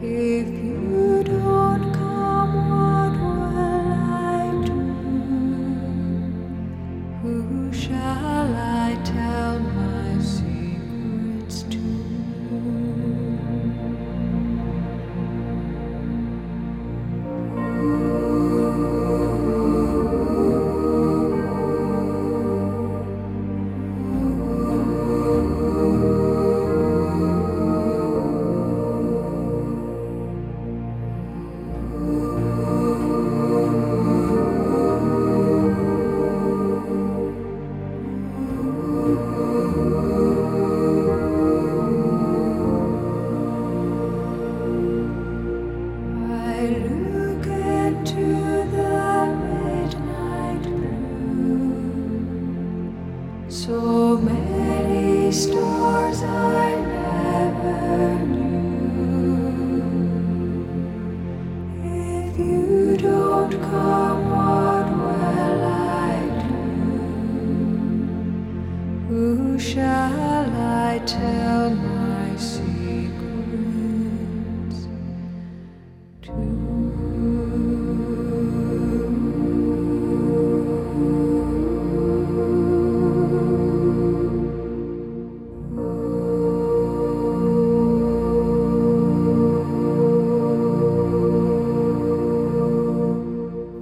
[0.00, 0.67] if you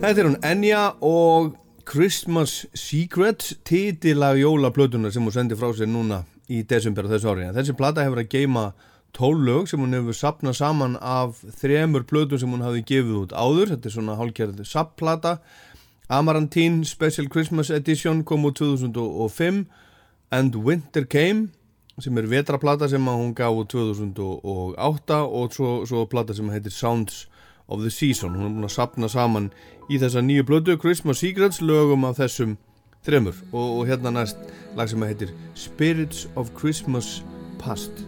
[0.07, 6.21] Þetta er hún Enya og Christmas Secret titilag jólaplötuna sem hún sendi frá sér núna
[6.47, 7.49] í desember þessu ári.
[7.57, 8.63] Þessi plata hefur að geima
[9.19, 13.75] tólög sem hún hefur sapnað saman af þremur plötum sem hún hafi gefið út áður.
[13.75, 15.41] Þetta er svona hálfgerð sapplata.
[16.07, 19.65] Amarantine Special Christmas Edition kom út 2005
[20.31, 21.49] And Winter Came
[21.99, 27.25] sem er vetraplata sem hún gaf út 2008 og svo, svo plata sem heitir Sounds
[27.69, 28.35] of the Season.
[28.35, 29.51] Hún er búin að sapna saman
[29.91, 32.57] í þessa nýju blödu Christmas Secrets lögum af þessum
[33.07, 34.39] þremur og, og hérna næst
[34.77, 37.23] lag sem heitir Spirits of Christmas
[37.63, 38.07] Past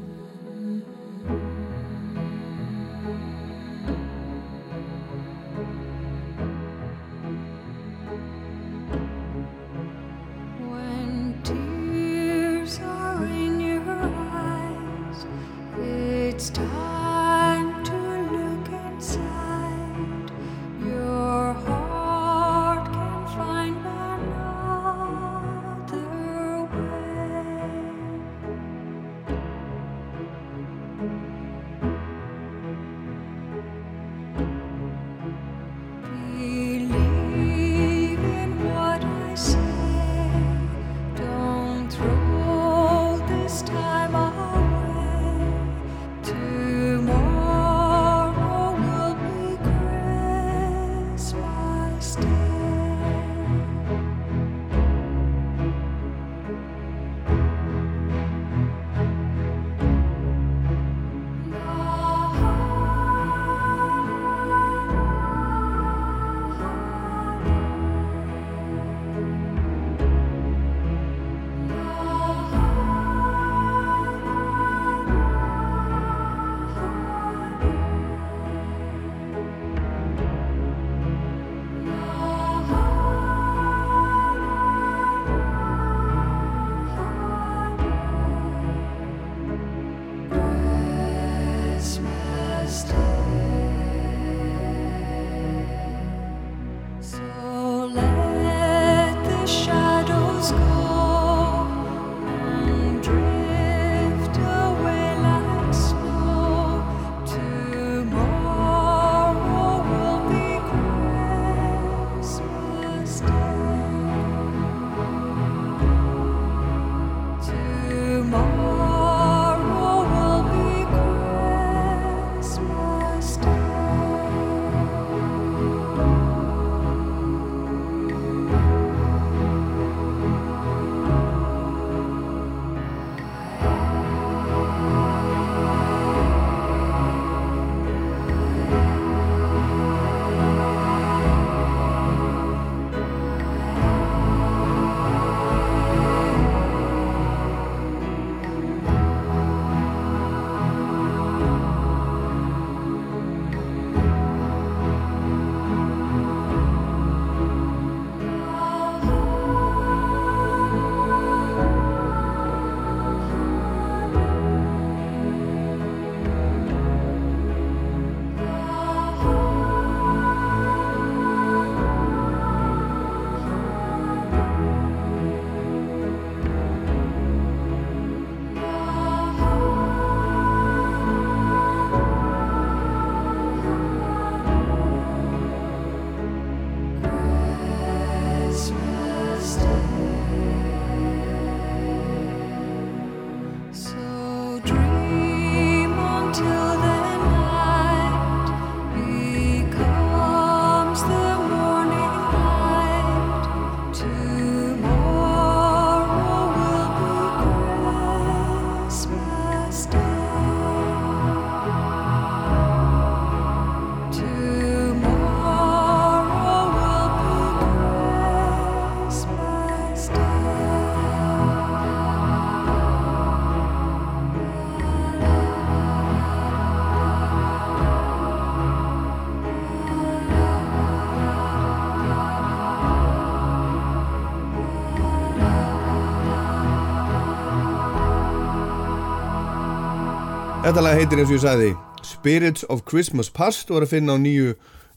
[240.68, 241.68] Þetta lag heitir eins og ég sagði
[242.04, 244.50] Spirits of Christmas Past og er að finna á nýju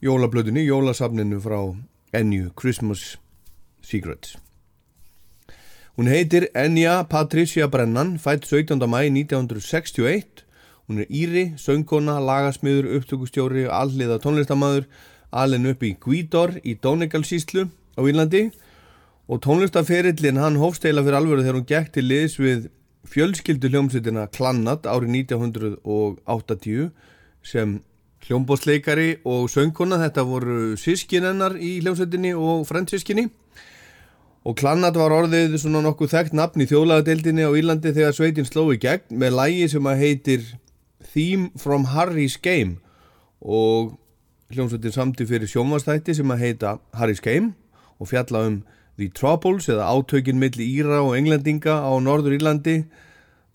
[0.04, 1.62] jólablöðunni, jólasafninu frá
[2.12, 3.16] Ennju, Christmas
[3.80, 4.34] Secrets.
[5.96, 8.84] Hún heitir Enya Patricia Brennan, fætt 17.
[8.84, 10.44] mæ 1961.
[10.90, 14.92] Hún er íri, söngkona, lagasmiður, upptökustjóri, alliða tónlistamæður,
[15.32, 18.50] alin upp í Gvídor í Donegal-síslu á Írlandi
[19.32, 22.68] og tónlistaferillin hann hófst eila fyrir alvöru þegar hún gekk til liðs við
[23.10, 26.92] fjölskyldu hljómsveitina Klannat árið 1980
[27.44, 27.80] sem
[28.28, 30.00] hljómbótsleikari og söngkona.
[30.04, 33.30] Þetta voru sískin hennar í hljómsveitinni og fransískinni
[34.42, 38.68] og Klannat var orðið svona nokkuð þekkt nafn í þjóðlagadeildinni á Írlandi þegar sveitin sló
[38.74, 40.46] í gegn með lægi sem að heitir
[41.12, 42.80] Theme from Harry's Game.
[43.42, 43.98] Og
[44.54, 47.54] hljómsveitin samti fyrir sjónvastætti sem að heita Harry's Game
[48.02, 48.62] og fjalla um
[49.02, 52.84] The Troubles eða átökin milli Íra og Englendinga á Norður Írlandi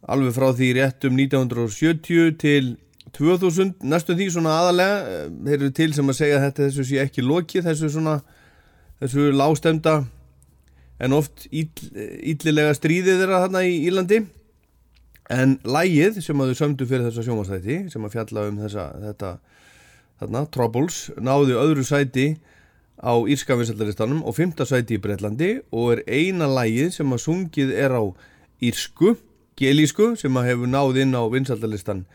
[0.07, 2.75] alveg frá því rétt um 1970 til
[3.17, 6.87] 2000 næstum því svona aðalega eh, þeir eru til sem að segja að þetta þessu
[6.89, 8.19] sé ekki loki þessu svona
[9.01, 9.97] þessu lágstemda
[11.03, 14.23] en oft ill, illilega stríðið þeirra þarna í Írlandi.
[15.33, 19.33] En lægið sem að þau sömdu fyrir þessa sjónvastætti sem að fjalla um þessa þetta,
[20.23, 22.29] þarna, Troubles náðu öðru sæti
[23.03, 27.73] á Írska vinsaldaristanum og fymta sæti í Breitlandi og er eina lægið sem að sungið
[27.77, 28.03] er á
[28.65, 29.17] Írsku,
[29.57, 32.07] gelísku sem að hefur náð inn á vinsaldalistan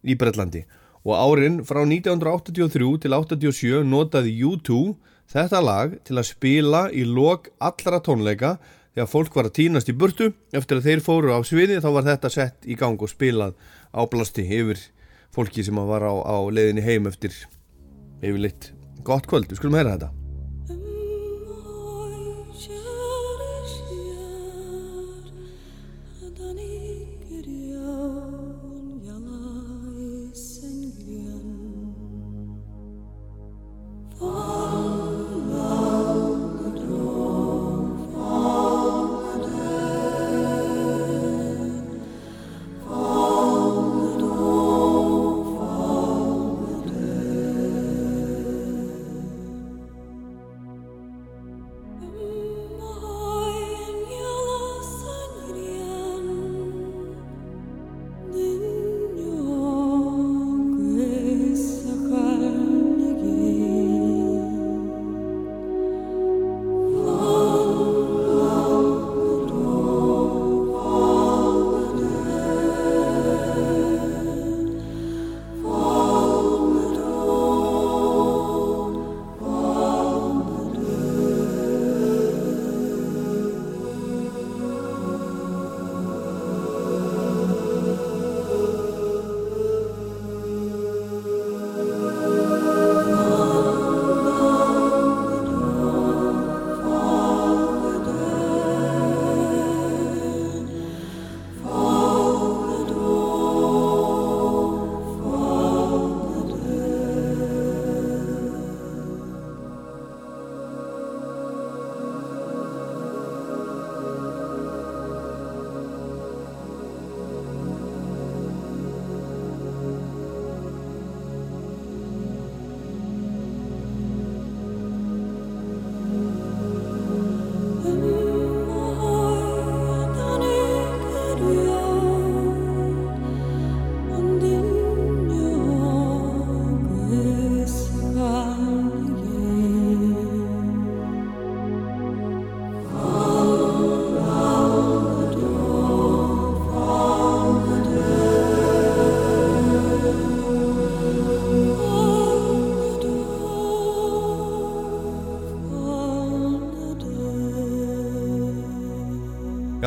[0.00, 0.64] í Breitlandi
[1.04, 4.80] og árin frá 1983 til 87 notaði U2
[5.30, 8.56] þetta lag til að spila í lok allra tónleika
[8.94, 10.32] þegar fólk var að týnast í burtu.
[10.52, 13.56] Eftir að þeir fóru á sviði þá var þetta sett í gang og spilað
[13.94, 14.82] á blasti yfir
[15.34, 17.34] fólki sem var á, á leiðinni heim eftir
[18.20, 18.72] yfirleitt
[19.06, 20.19] gott kvöld, við skulum heyra þetta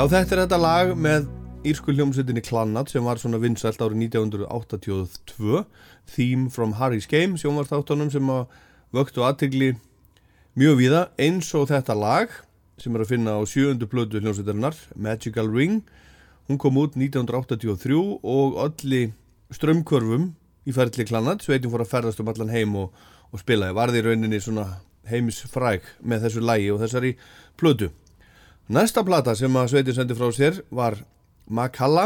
[0.03, 1.27] Já, þetta er þetta lag með
[1.63, 5.61] írsku hljómsveitinni Klannat sem var svona vinsælt árið 1982
[6.11, 8.31] Theme from Harry's Game sjónvartáttunum sem
[8.91, 9.69] vöktu aðtegli
[10.59, 12.35] mjög víða eins og þetta lag
[12.83, 15.79] sem er að finna á sjöundu blödu hljómsveitarinnar Magical Ring.
[16.51, 19.05] Hún kom út 1983 og ölli
[19.55, 20.33] strömmkörfum
[20.67, 21.47] í ferli Klannat.
[21.47, 22.91] Sveitin fór að ferðast um allan heim og,
[23.31, 23.79] og spilaði.
[23.79, 24.67] Varði í rauninni svona
[25.07, 27.15] heimisfræk með þessu lagi og þessari
[27.55, 27.93] blödu
[28.71, 30.95] Næsta plata sem að Sveitin sendi frá sér var
[31.51, 32.05] Makalla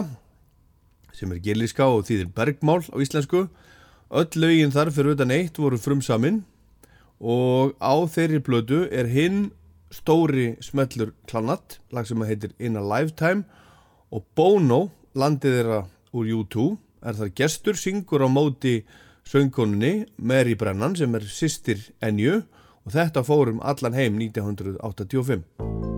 [1.14, 3.44] sem er gilliska og þýðir bergmál á íslensku.
[4.10, 6.40] Öll lögin þar fyrir utan eitt voru frumsaminn
[7.22, 9.52] og á þeirri blödu er hinn
[9.94, 13.46] stóri smellur klanat lag sem heitir In a Lifetime
[14.10, 15.82] og Bono landið þeirra
[16.18, 16.72] úr U2
[17.06, 18.80] er það gestur, syngur á móti
[19.30, 22.42] söngkonunni Mary Brennan sem er sýstir Enju
[22.82, 25.97] og þetta fórum allan heim 1985.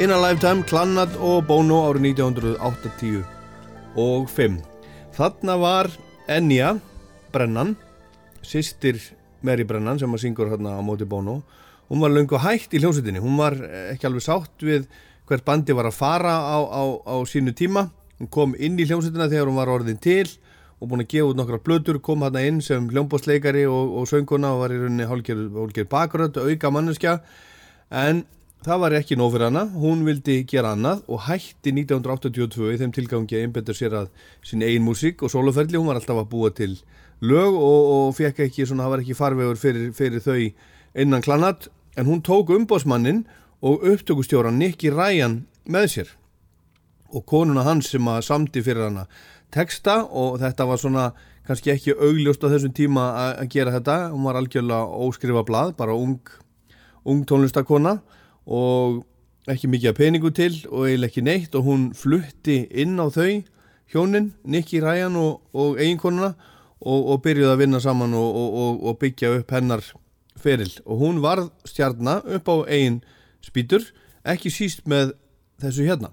[0.00, 3.18] In a Lifetime, Klannad og Bono árið 1980
[4.00, 4.54] og 5.
[5.12, 5.90] Þarna var
[6.24, 6.70] Enya
[7.34, 7.74] Brennan,
[8.40, 8.96] sýstir
[9.44, 11.42] Mary Brennan sem að syngur hérna á móti Bono.
[11.92, 14.88] Hún var löngu hægt í hljómsveitinni, hún var eh, ekki alveg sátt við
[15.28, 17.90] hvert bandi var að fara á, á, á sínu tíma.
[18.16, 20.24] Hún kom inn í hljómsveitina þegar hún var orðin til
[20.80, 24.56] og búin að gefa út nokkra blötur, kom hérna inn sem hljómbósleikari og, og sönguna
[24.56, 27.18] og var í rauninni hálfgerð bakrödd, auka manneskja
[27.92, 28.24] en
[28.64, 32.92] það var ekki nóg fyrir hana, hún vildi gera annað og hætti 1982 í þeim
[32.92, 34.10] tilgangi að einbetta sér að
[34.44, 36.74] sín eigin músík og soloferli, hún var alltaf að búa til
[37.24, 40.38] lög og, og fekk ekki svona, það var ekki farvegur fyrir, fyrir þau
[41.00, 43.24] innan klannat, en hún tók umbósmannin
[43.64, 46.14] og upptökustjóran Nicky Ryan með sér.
[47.10, 49.08] Og konuna hans sem að samdi fyrir hana
[49.50, 51.08] texta og þetta var svona
[51.48, 53.08] kannski ekki augljóst á þessum tíma
[53.40, 56.20] að gera þetta, hún var algjörlega óskrifa blað, bara ung,
[57.08, 57.98] ung tónlistakona
[58.50, 59.00] og
[59.50, 63.42] ekki mikið að peningu til og eiginlega ekki neitt og hún flutti inn á þau
[63.90, 66.34] hjónin, Nicky Ryan og, og eiginkonuna
[66.80, 68.38] og, og byrjuði að vinna saman og,
[68.84, 69.84] og, byggja upp hennar
[70.40, 73.02] feril og hún varð stjarnar upp á eigin
[73.44, 73.84] spýtur,
[74.24, 75.14] ekki síst með
[75.60, 76.12] þessu hérna.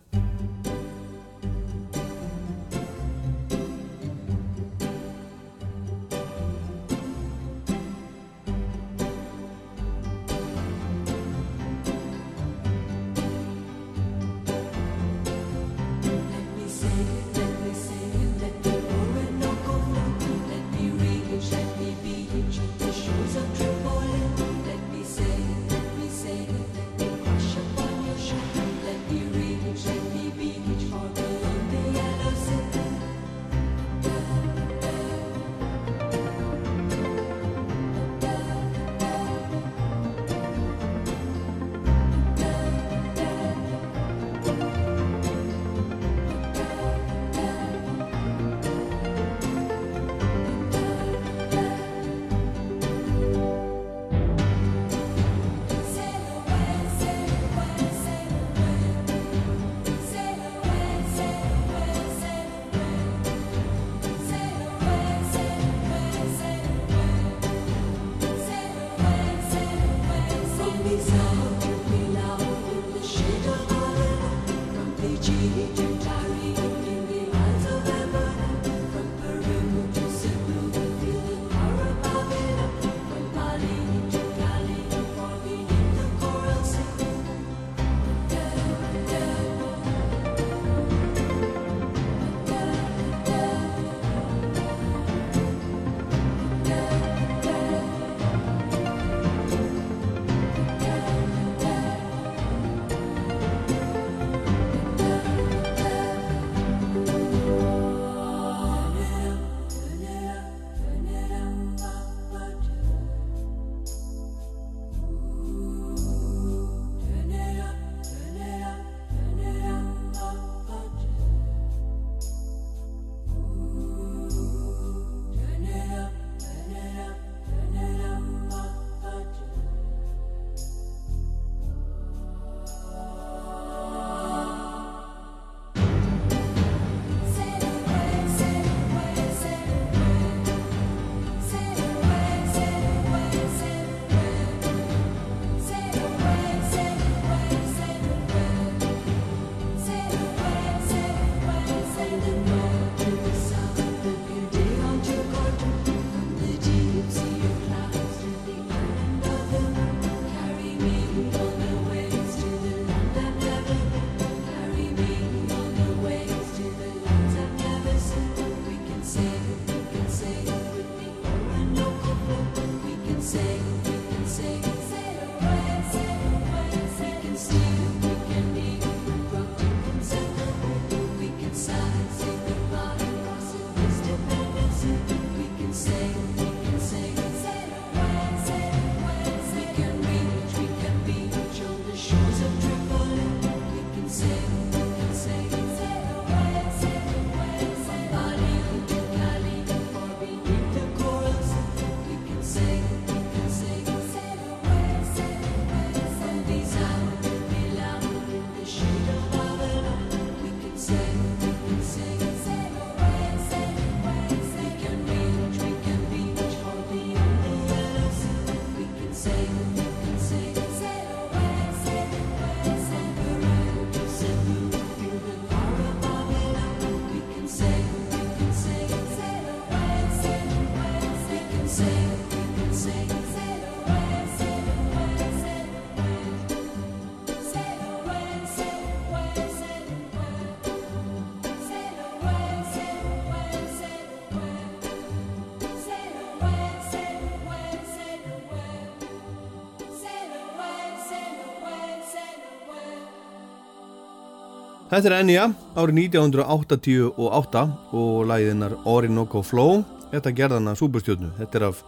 [254.88, 255.46] Þetta er Enya
[255.76, 257.62] árið 1988
[258.00, 259.82] og læðinar Orinoco Flow.
[260.14, 261.34] Þetta gerðan að súbustjörnu.
[261.36, 261.82] Þetta er af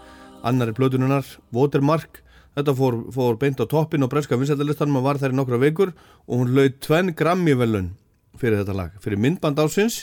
[0.44, 1.24] annari plötununar,
[1.56, 2.20] Watermark.
[2.60, 5.94] Þetta fór, fór beint á toppin og breska vinsættalistanum og var þær í nokkra vikur
[6.28, 7.94] og hún laud tvenn Grammy-velun
[8.36, 9.00] fyrir þetta lag.
[9.00, 10.02] Fyrir myndband ásins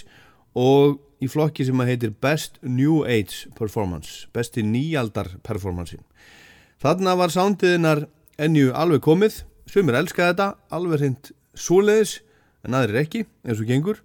[0.56, 4.24] og í flokki sem að heitir Best New Age Performance.
[4.32, 6.00] Besti nýjaldar performancein.
[6.80, 8.06] Þarna var soundiðinar
[8.40, 9.42] Enju alveg komið.
[9.68, 12.22] Sumir elskaði þetta, alveg hreint svoleiðis
[12.66, 14.04] en aðrir ekki eins og gengur.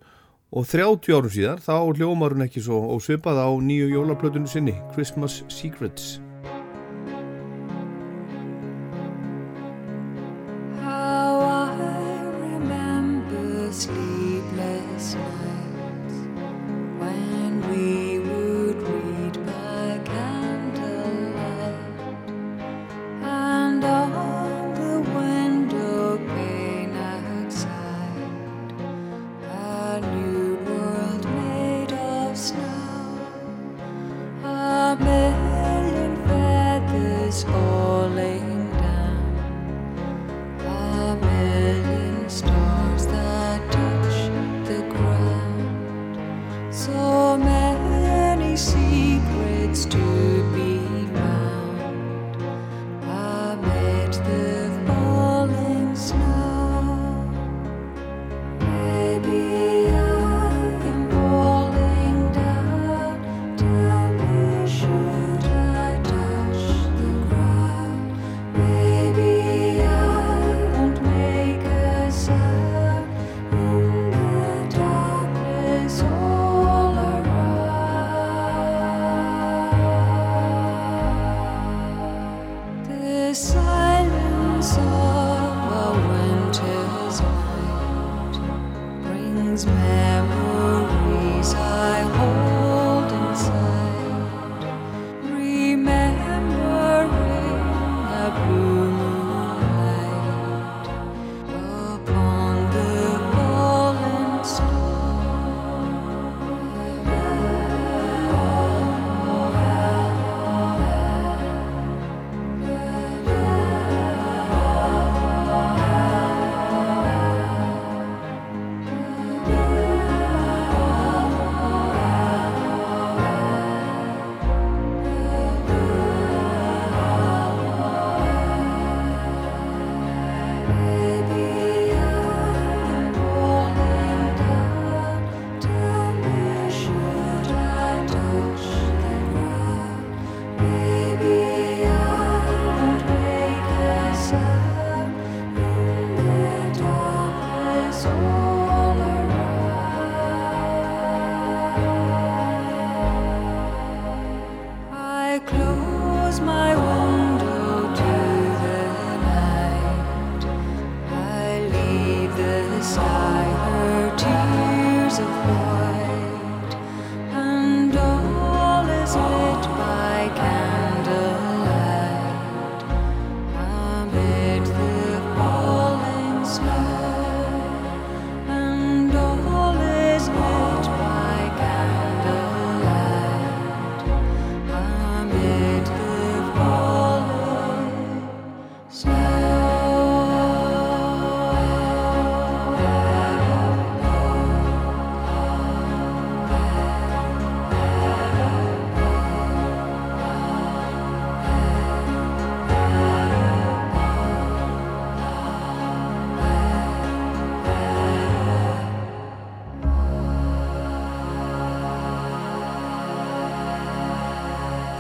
[0.52, 5.42] Og 30 árum síðar þá hljómar hún ekki svo ósvipað á nýju jólaplötunum sinni Christmas
[5.48, 6.20] Secrets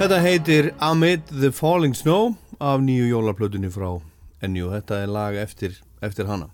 [0.02, 3.99] Þetta heitir Amid the Falling Snow af nýju jólaplötunni frá
[4.41, 6.48] Ennjú, þetta er lag eftir, eftir hana.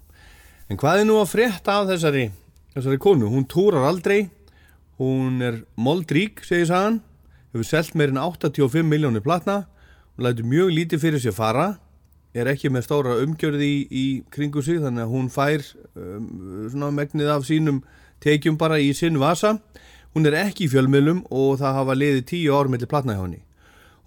[0.68, 2.26] En hvað er nú að frétta af þessari
[2.74, 4.26] þessari konu, hún túrar aldrei.
[5.00, 7.00] Hún er moldrík segir sagan,
[7.56, 9.62] hefur selt meirinn 85 miljónir platna.
[10.18, 11.70] Hún lætur mjög lítið fyrir sér fara.
[12.36, 15.64] Er ekki með stóra umgjörði í, í kringu sig þannig að hún fær
[15.96, 16.28] um,
[16.68, 17.80] svona megnið af sínum
[18.20, 19.56] tekjum bara í sinn vasa
[20.16, 23.44] Hún er ekki í fjölmiðlum og það hafa liðið tíu ár mellir platna hjá henni.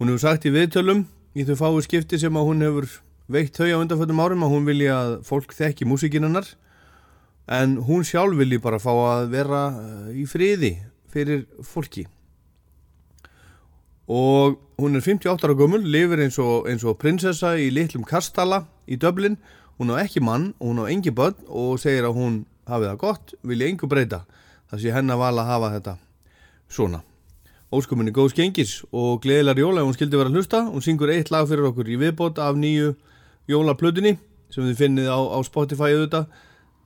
[0.01, 1.05] Hún hefur sagt í viðtölum
[1.37, 2.89] í þau fáu skipti sem að hún hefur
[3.31, 6.49] veikt þau á undanfjöldum árum að hún vilja að fólk þekki músikinannar
[7.51, 10.73] en hún sjálf vilji bara fá að vera eh, í friði
[11.11, 12.07] fyrir fólki.
[14.11, 18.65] Og hún er 58 ára gummul, lifir eins og, eins og prinsessa í litlum kastala
[18.91, 19.39] í döblinn.
[19.79, 23.35] Hún á ekki mann, hún á engi börn og segir að hún hafi það gott,
[23.47, 24.25] vilja engu breyta
[24.71, 25.95] það sé henn að vala að hafa þetta
[26.71, 27.03] svona.
[27.71, 31.47] Óskuminni góðs gengis og gleðilar jóla, hún skildi vera að hlusta, hún syngur eitt lag
[31.51, 32.97] fyrir okkur í viðbót af nýju
[33.51, 34.17] jólaplötunni
[34.51, 36.27] sem þið finnið á, á Spotify auðvitað,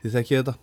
[0.04, 0.56] þið þekkið þetta.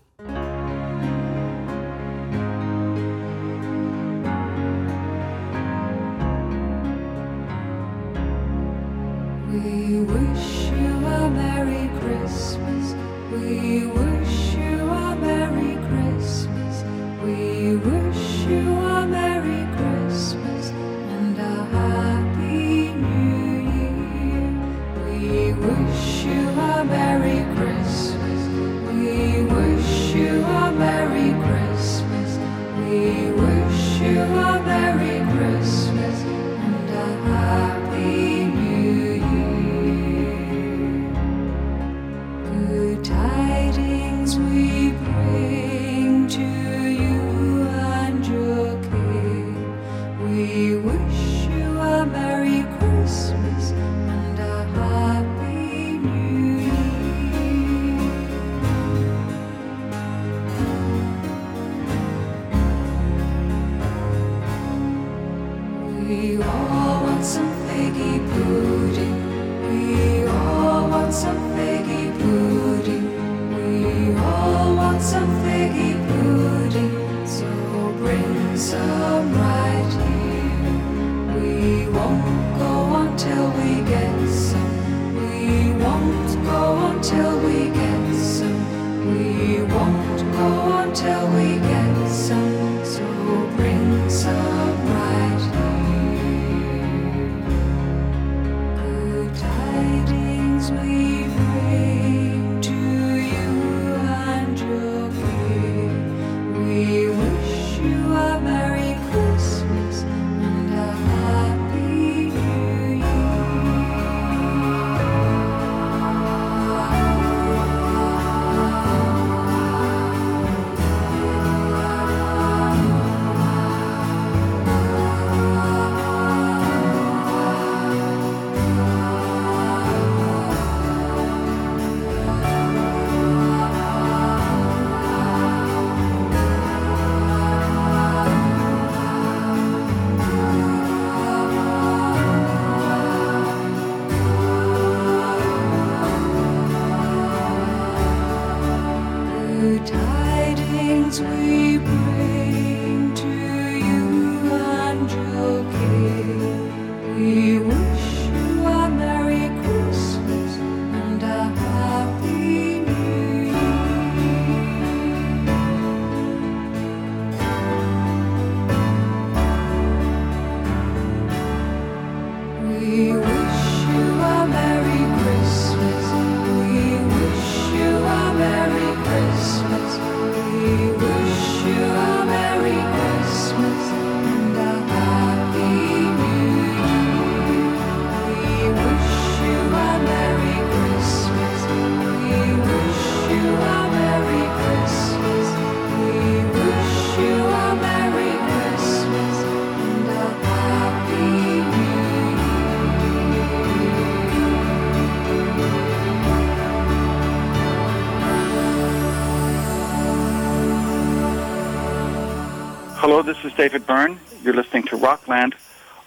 [213.62, 214.20] David Byrne.
[214.44, 215.54] You're listening to Rockland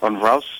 [0.03, 0.54] on Rouse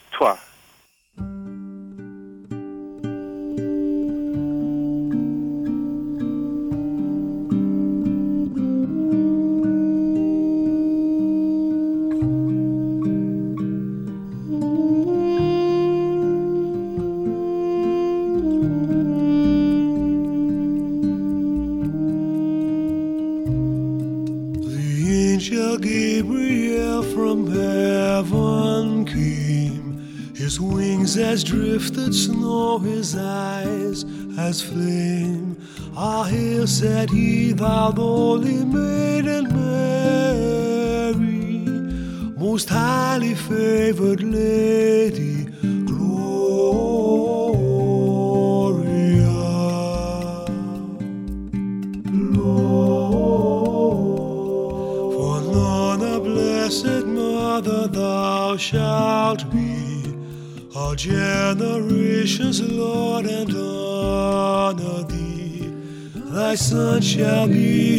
[67.15, 67.94] shall be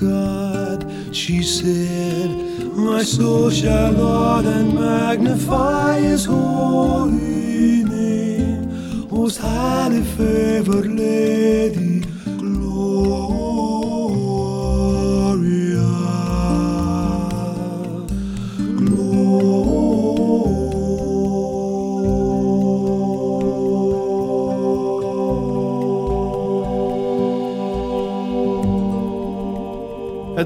[0.00, 2.30] God, she said.
[2.74, 9.08] My soul shall laud and magnify his holy name.
[9.10, 11.89] Most highly favored lady,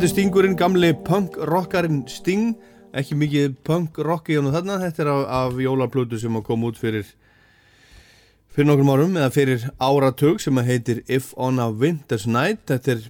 [0.05, 2.51] Þetta er Stingurinn, gamli punk-rockarinn Sting.
[2.93, 6.69] Ekki mikið punk-rock í hann og þarna þetta er af, af jólaplötu sem að koma
[6.69, 7.07] út fyrir
[8.53, 12.67] fyrir nokkrum árum eða fyrir áratug sem heitir If on a Winter's Night.
[12.69, 13.09] Þetta er,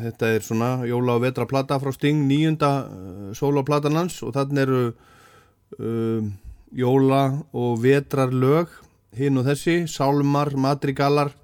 [0.00, 4.66] þetta er svona jóla og vetra plata frá Sting, nýjunda uh, soloplatan hans og þarna
[4.66, 6.28] eru uh,
[6.74, 7.24] jóla
[7.54, 8.74] og vetrar lög
[9.14, 11.36] hinn og þessi, sálmar, madrigalar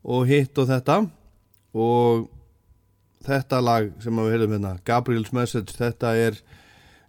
[0.00, 1.02] og hitt og þetta.
[1.76, 2.30] Og
[3.26, 6.38] þetta lag sem við heyrðum hérna, Gabriel's Message, þetta er,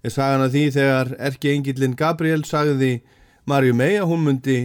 [0.03, 2.97] er sagan af því þegar erki engillin Gabriel sagði
[3.49, 4.57] Marju May að hún myndi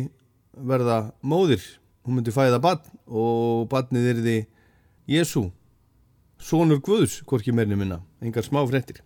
[0.56, 1.62] verða móðir,
[2.06, 4.38] hún myndi fæða barn og barnið er því
[5.16, 5.44] Jésu,
[6.42, 8.98] sonur Guðs, hvorki meirni minna, engar smá fréttir.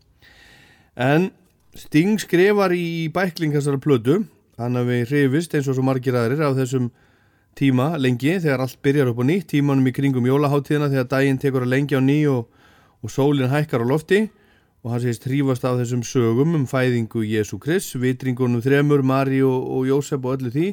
[0.97, 1.31] En
[1.77, 4.25] Sting skrifar í bækling þessara plötu,
[4.59, 6.89] hann hafi hrifist eins og svo margir aðrir á þessum
[7.59, 11.67] tíma lengi þegar allt byrjar upp á nýtt tímanum í kringum jólaháttíðina þegar daginn tekur
[11.67, 12.47] að lengi á ný og,
[13.03, 14.29] og sólinn hækkar á lofti.
[14.81, 19.61] Og hann segist hrífast af þessum sögum um fæðingu Jésu Krist, vitringunum þremur, Mari og,
[19.61, 20.71] og Jósef og öllu því.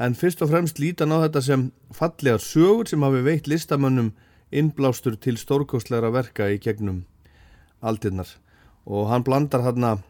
[0.00, 1.64] En fyrst og fremst lítan á þetta sem
[1.96, 4.12] fallegar sögur sem hafi veitt listamönnum
[4.52, 7.06] innblástur til stórkostlegra verka í gegnum
[7.80, 8.28] aldirnar.
[8.84, 10.02] Og hann blandar hann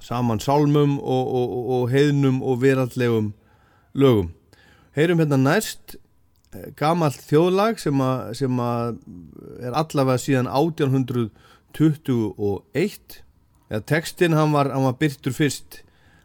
[0.00, 3.32] saman sálmum og, og, og, heiðnum og veraldlegum
[3.94, 4.32] lögum
[4.96, 6.00] heyrum hérna næst eh,
[6.78, 8.86] gamalt þjóðlag sem að, sem að
[9.60, 13.22] er allavega síðan 1821
[13.66, 15.70] eða textin hann var, var byrtur fyrst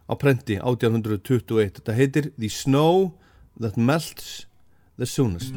[0.08, 2.94] á prenti 1821 þetta heitir The Snow
[3.60, 4.46] That Melts
[4.98, 5.54] The Soonest.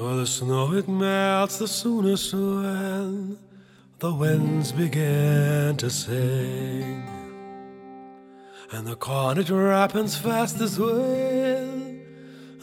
[0.00, 3.36] Oh, the snow it melts the soonest when
[3.98, 7.02] the winds begin to sing,
[8.72, 11.68] and the corn it ripens fast as well.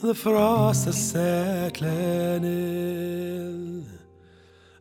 [0.02, 3.88] The frost is settling in,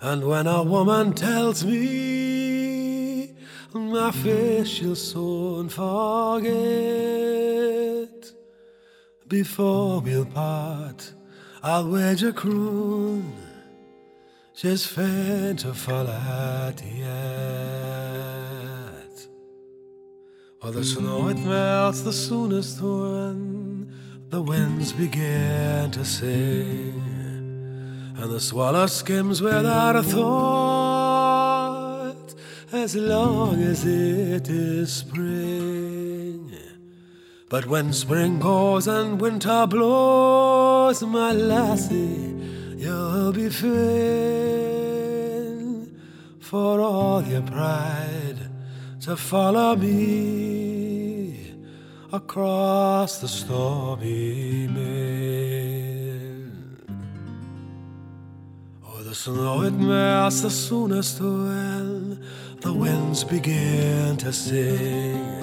[0.00, 3.34] and when a woman tells me
[3.72, 6.52] my face she'll soon forget,
[9.26, 11.12] before we'll part.
[11.66, 13.32] I'll wager croon
[14.52, 18.33] She's faint to fall at yet
[20.64, 23.92] For the snow it melts the soonest when
[24.30, 27.02] The winds begin to sing
[28.16, 31.04] And the swallow skims without a thought
[32.72, 36.50] As long as it is spring.
[37.50, 42.34] But when spring goes and winter blows, my lassie,
[42.78, 43.74] you'll be fain
[46.40, 48.48] for all your pride
[49.02, 50.53] to follow me
[52.14, 56.06] across the stormy main.
[58.86, 62.24] Oh, the snow it melts the soonest when
[62.60, 65.42] the winds begin to sing.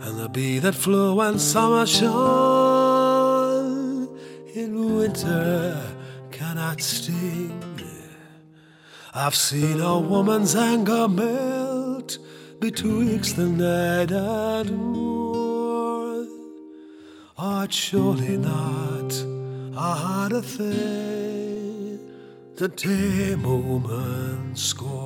[0.00, 2.08] And the bee that flew when summer shone
[4.54, 5.82] in winter
[6.30, 7.62] cannot sting.
[9.12, 12.16] I've seen a woman's anger melt
[12.58, 15.09] betwixt the night and morn.
[17.42, 19.14] It's surely not
[19.74, 21.98] I had a harder thing
[22.76, 24.99] tame a woman's scorn.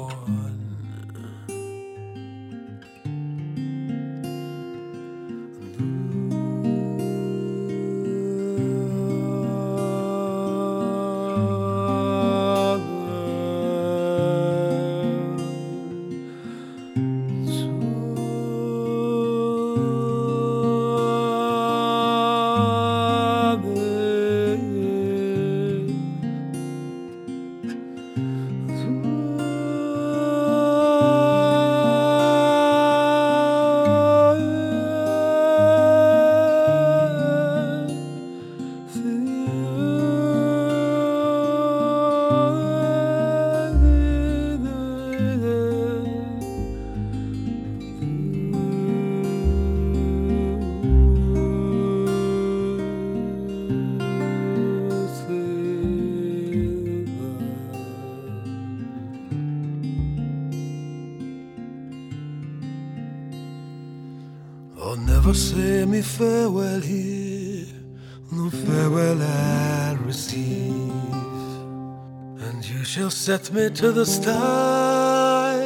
[73.44, 75.64] Shall me to the stile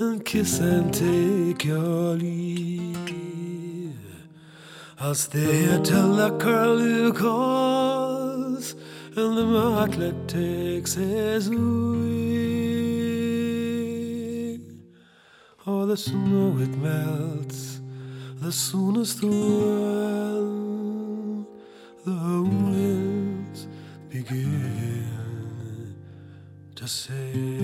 [0.00, 3.96] and kiss and take your leave.
[4.98, 8.74] I'll stay here till the curlew calls
[9.16, 11.60] and the martlet takes his wing.
[15.66, 17.80] Oh, the snow it melts,
[18.36, 19.36] the soonest one,
[22.04, 23.66] the winds
[24.10, 24.69] begin
[26.80, 27.60] to sing.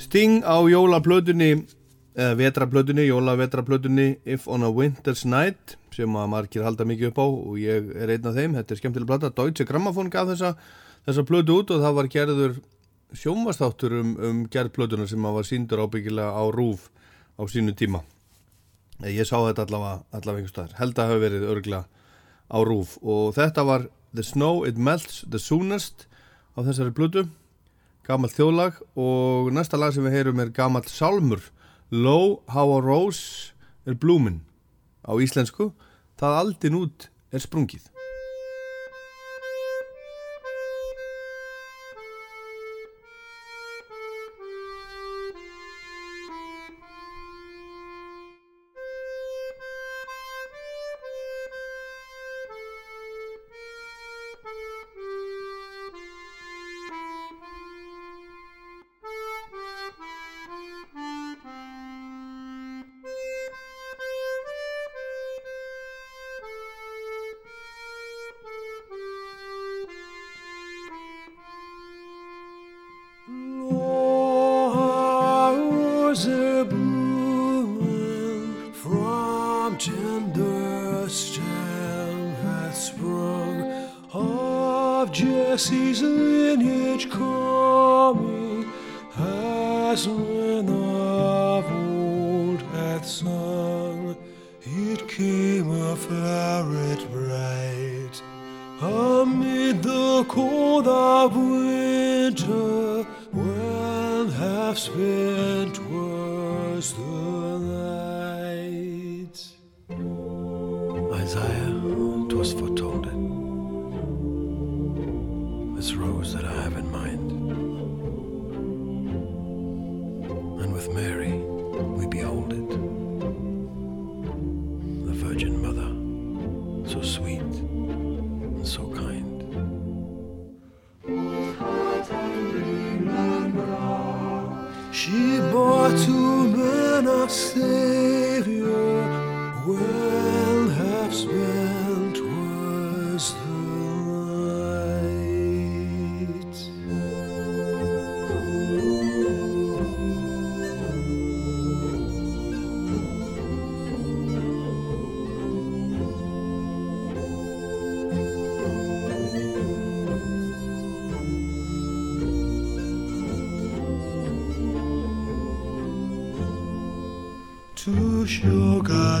[0.00, 1.66] Sting á jólaplötunni
[2.14, 7.26] eða vetraplötunni, jólavetraplötunni If on a Winter's Night sem að margir halda mikið upp á
[7.26, 9.30] og ég er einn af þeim, þetta er skemmtileg plata.
[9.30, 10.54] Deutsche Grammophon gaf þessa,
[11.06, 12.56] þessa plötu út og það var gerður
[13.14, 16.88] sjónvastáttur um, um gerð plötuna sem að var síndur ábyggilega á rúf
[17.38, 18.00] á sínu tíma.
[19.04, 20.78] Ég sá þetta allavega, allavega einhvers staðar.
[20.80, 21.84] Held að hafa verið örgla
[22.48, 26.06] á rúf og þetta var The Snow It Melts The Soonest
[26.54, 27.24] á þessari plötu.
[28.06, 31.42] Gamalt þjóðlag og næsta lag sem við heyrum er gamalt sálmur.
[31.90, 33.54] Low How a Rose
[33.86, 34.44] er blúmin
[35.02, 35.72] á íslensku.
[36.14, 37.93] Það aldin út er sprungið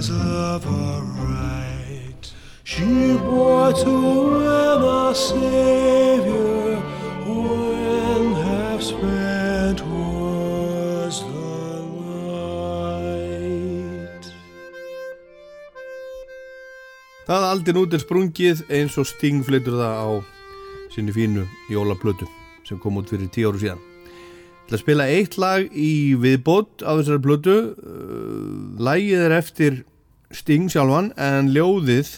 [0.02, 2.32] show God's love aright,
[2.64, 6.76] she bore to men a Savior
[7.26, 11.82] when half spent was the
[12.90, 13.44] light.
[17.26, 20.08] Það aldin út er sprungið eins og Sting flytur það á
[20.90, 22.26] sinni fínu jólaplötu
[22.64, 23.93] sem kom út fyrir tíu áru síðan.
[24.64, 27.56] Ætla að spila eitt lag í viðbót á þessari plötu.
[27.84, 29.82] Uh, Lagið er eftir
[30.32, 32.14] Sting sjálfan en ljóðið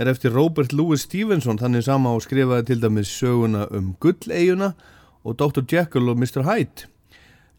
[0.00, 4.72] er eftir Robert Louis Stevenson þannig sama og skrifaði til dæmis söguna um Gulleiguna
[5.20, 5.68] og Dr.
[5.68, 6.48] Jekyll og Mr.
[6.48, 6.88] Hyde.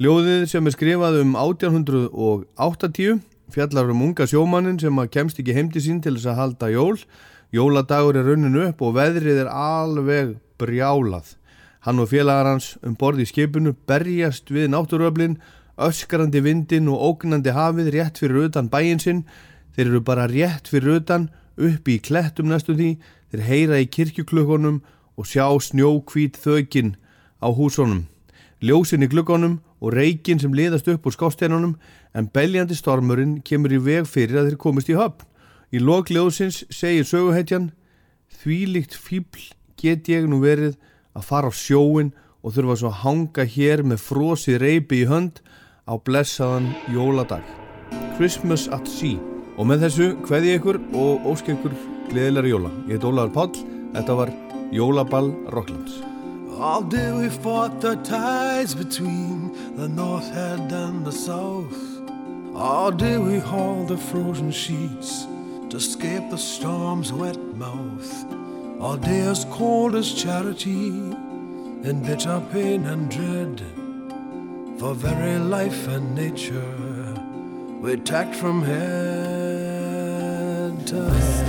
[0.02, 3.22] Ljóðið sem er skrifað um 1880
[3.53, 6.98] fjallar um unga sjómannin sem að kemst ekki heimdi sín til þess að halda jól.
[7.53, 11.36] Jóladagur er raunin upp og veðrið er alveg brjálað.
[11.88, 15.38] Hann og félagar hans um borði í skipinu berjast við náttúruöflin,
[15.80, 19.22] öskrandi vindin og ógnandi hafið rétt fyrir utan bæin sinn.
[19.72, 22.89] Þeir eru bara rétt fyrir utan, uppi í klettum næstum því,
[23.31, 24.81] þeir heyra í kirkjuklukkonum
[25.15, 26.97] og sjá snjókvít þökin
[27.39, 28.03] á húsunum.
[28.59, 31.77] Ljósin í glukkonum og reikin sem liðast upp úr skásteinunum
[32.11, 35.23] en beljandi stormurinn kemur í veg fyrir að þeir komist í höfn.
[35.72, 37.72] Í lokljóðsins segir söguhetjan
[38.27, 40.76] Þvílíkt fíbl get ég nú verið
[41.18, 42.14] að fara á sjóin
[42.44, 45.41] og þurfa svo að hanga hér með frosið reypi í hönd
[45.89, 47.45] á blessaðan jóladag
[48.18, 49.18] Christmas at Sea
[49.57, 51.73] og með þessu kveði ég ykkur og ósk ykkur
[52.11, 53.65] gleðilega jóla ég heit Ólaður Páll,
[53.95, 54.35] þetta var
[54.76, 56.03] Jólaball Rocklands
[56.60, 61.77] All day we fought the tides between the north head and the south.
[62.56, 65.27] All day we hauled the frozen sheets
[65.69, 68.36] to escape the storm's wet mouth.
[68.79, 70.89] All day as cold as charity,
[71.89, 73.63] in bitter pain and dread.
[74.77, 77.15] For very life and nature,
[77.81, 78.77] we tacked from head
[80.87, 81.47] to head.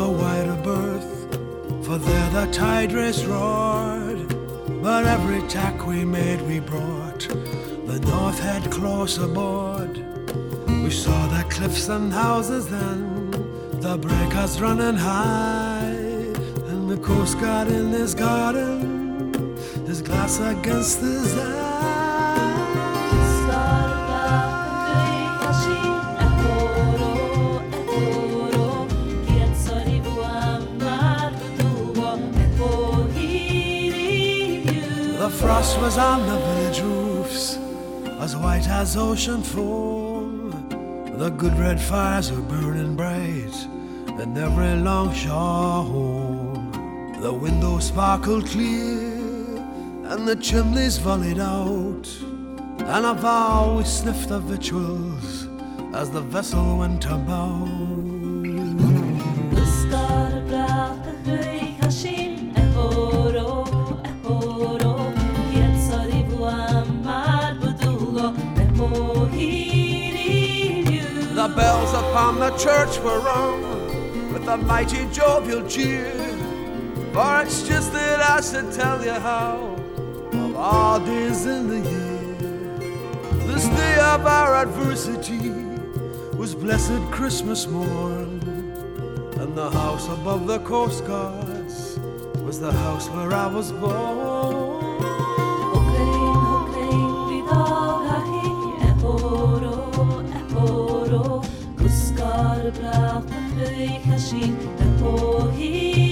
[0.00, 4.28] A wider berth, for there the tide race roared.
[4.82, 7.28] But every tack we made we brought
[7.86, 9.94] the north head close aboard.
[10.84, 13.30] We saw the cliffs and houses then,
[13.80, 15.92] the breakers running high,
[16.70, 19.56] and the coast guard in his garden,
[19.86, 21.69] his glass against his eye.
[35.60, 37.58] Frost was on the village roofs,
[38.24, 40.50] as white as ocean foam.
[41.18, 43.56] The good red fires were burning bright
[44.22, 47.12] in every long shore home.
[47.20, 49.58] The windows sparkled clear,
[50.10, 52.08] and the chimneys volleyed out.
[52.94, 55.46] And a vow we sniffed the victuals
[55.94, 57.89] as the vessel went about.
[72.40, 76.10] The church were rung with a mighty jovial cheer.
[77.12, 79.76] For it's just that I should tell you how,
[80.32, 85.50] of all days in the year, this day of our adversity
[86.34, 88.40] was blessed Christmas morn.
[89.38, 91.98] And the house above the coast guards
[92.42, 94.59] was the house where I was born.
[102.72, 106.09] gebracht en vlug gezien en poging.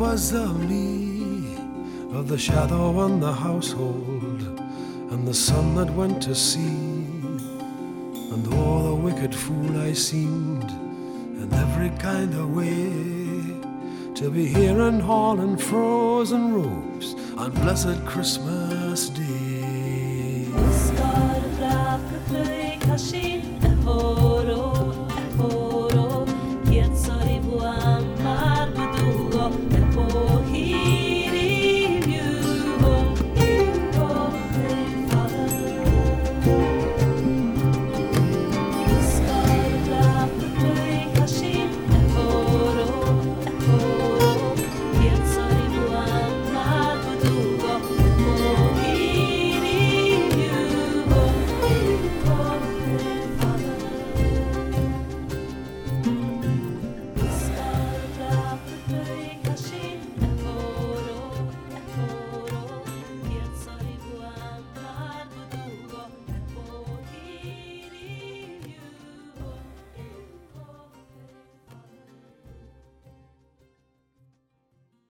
[0.00, 1.56] Was of me,
[2.16, 4.40] of the shadow on the household,
[5.10, 7.04] and the son that went to sea.
[8.32, 10.70] And all the wicked fool I seemed,
[11.42, 12.88] in every kind of way,
[14.14, 18.59] to be here and hauling frozen ropes on blessed Christmas.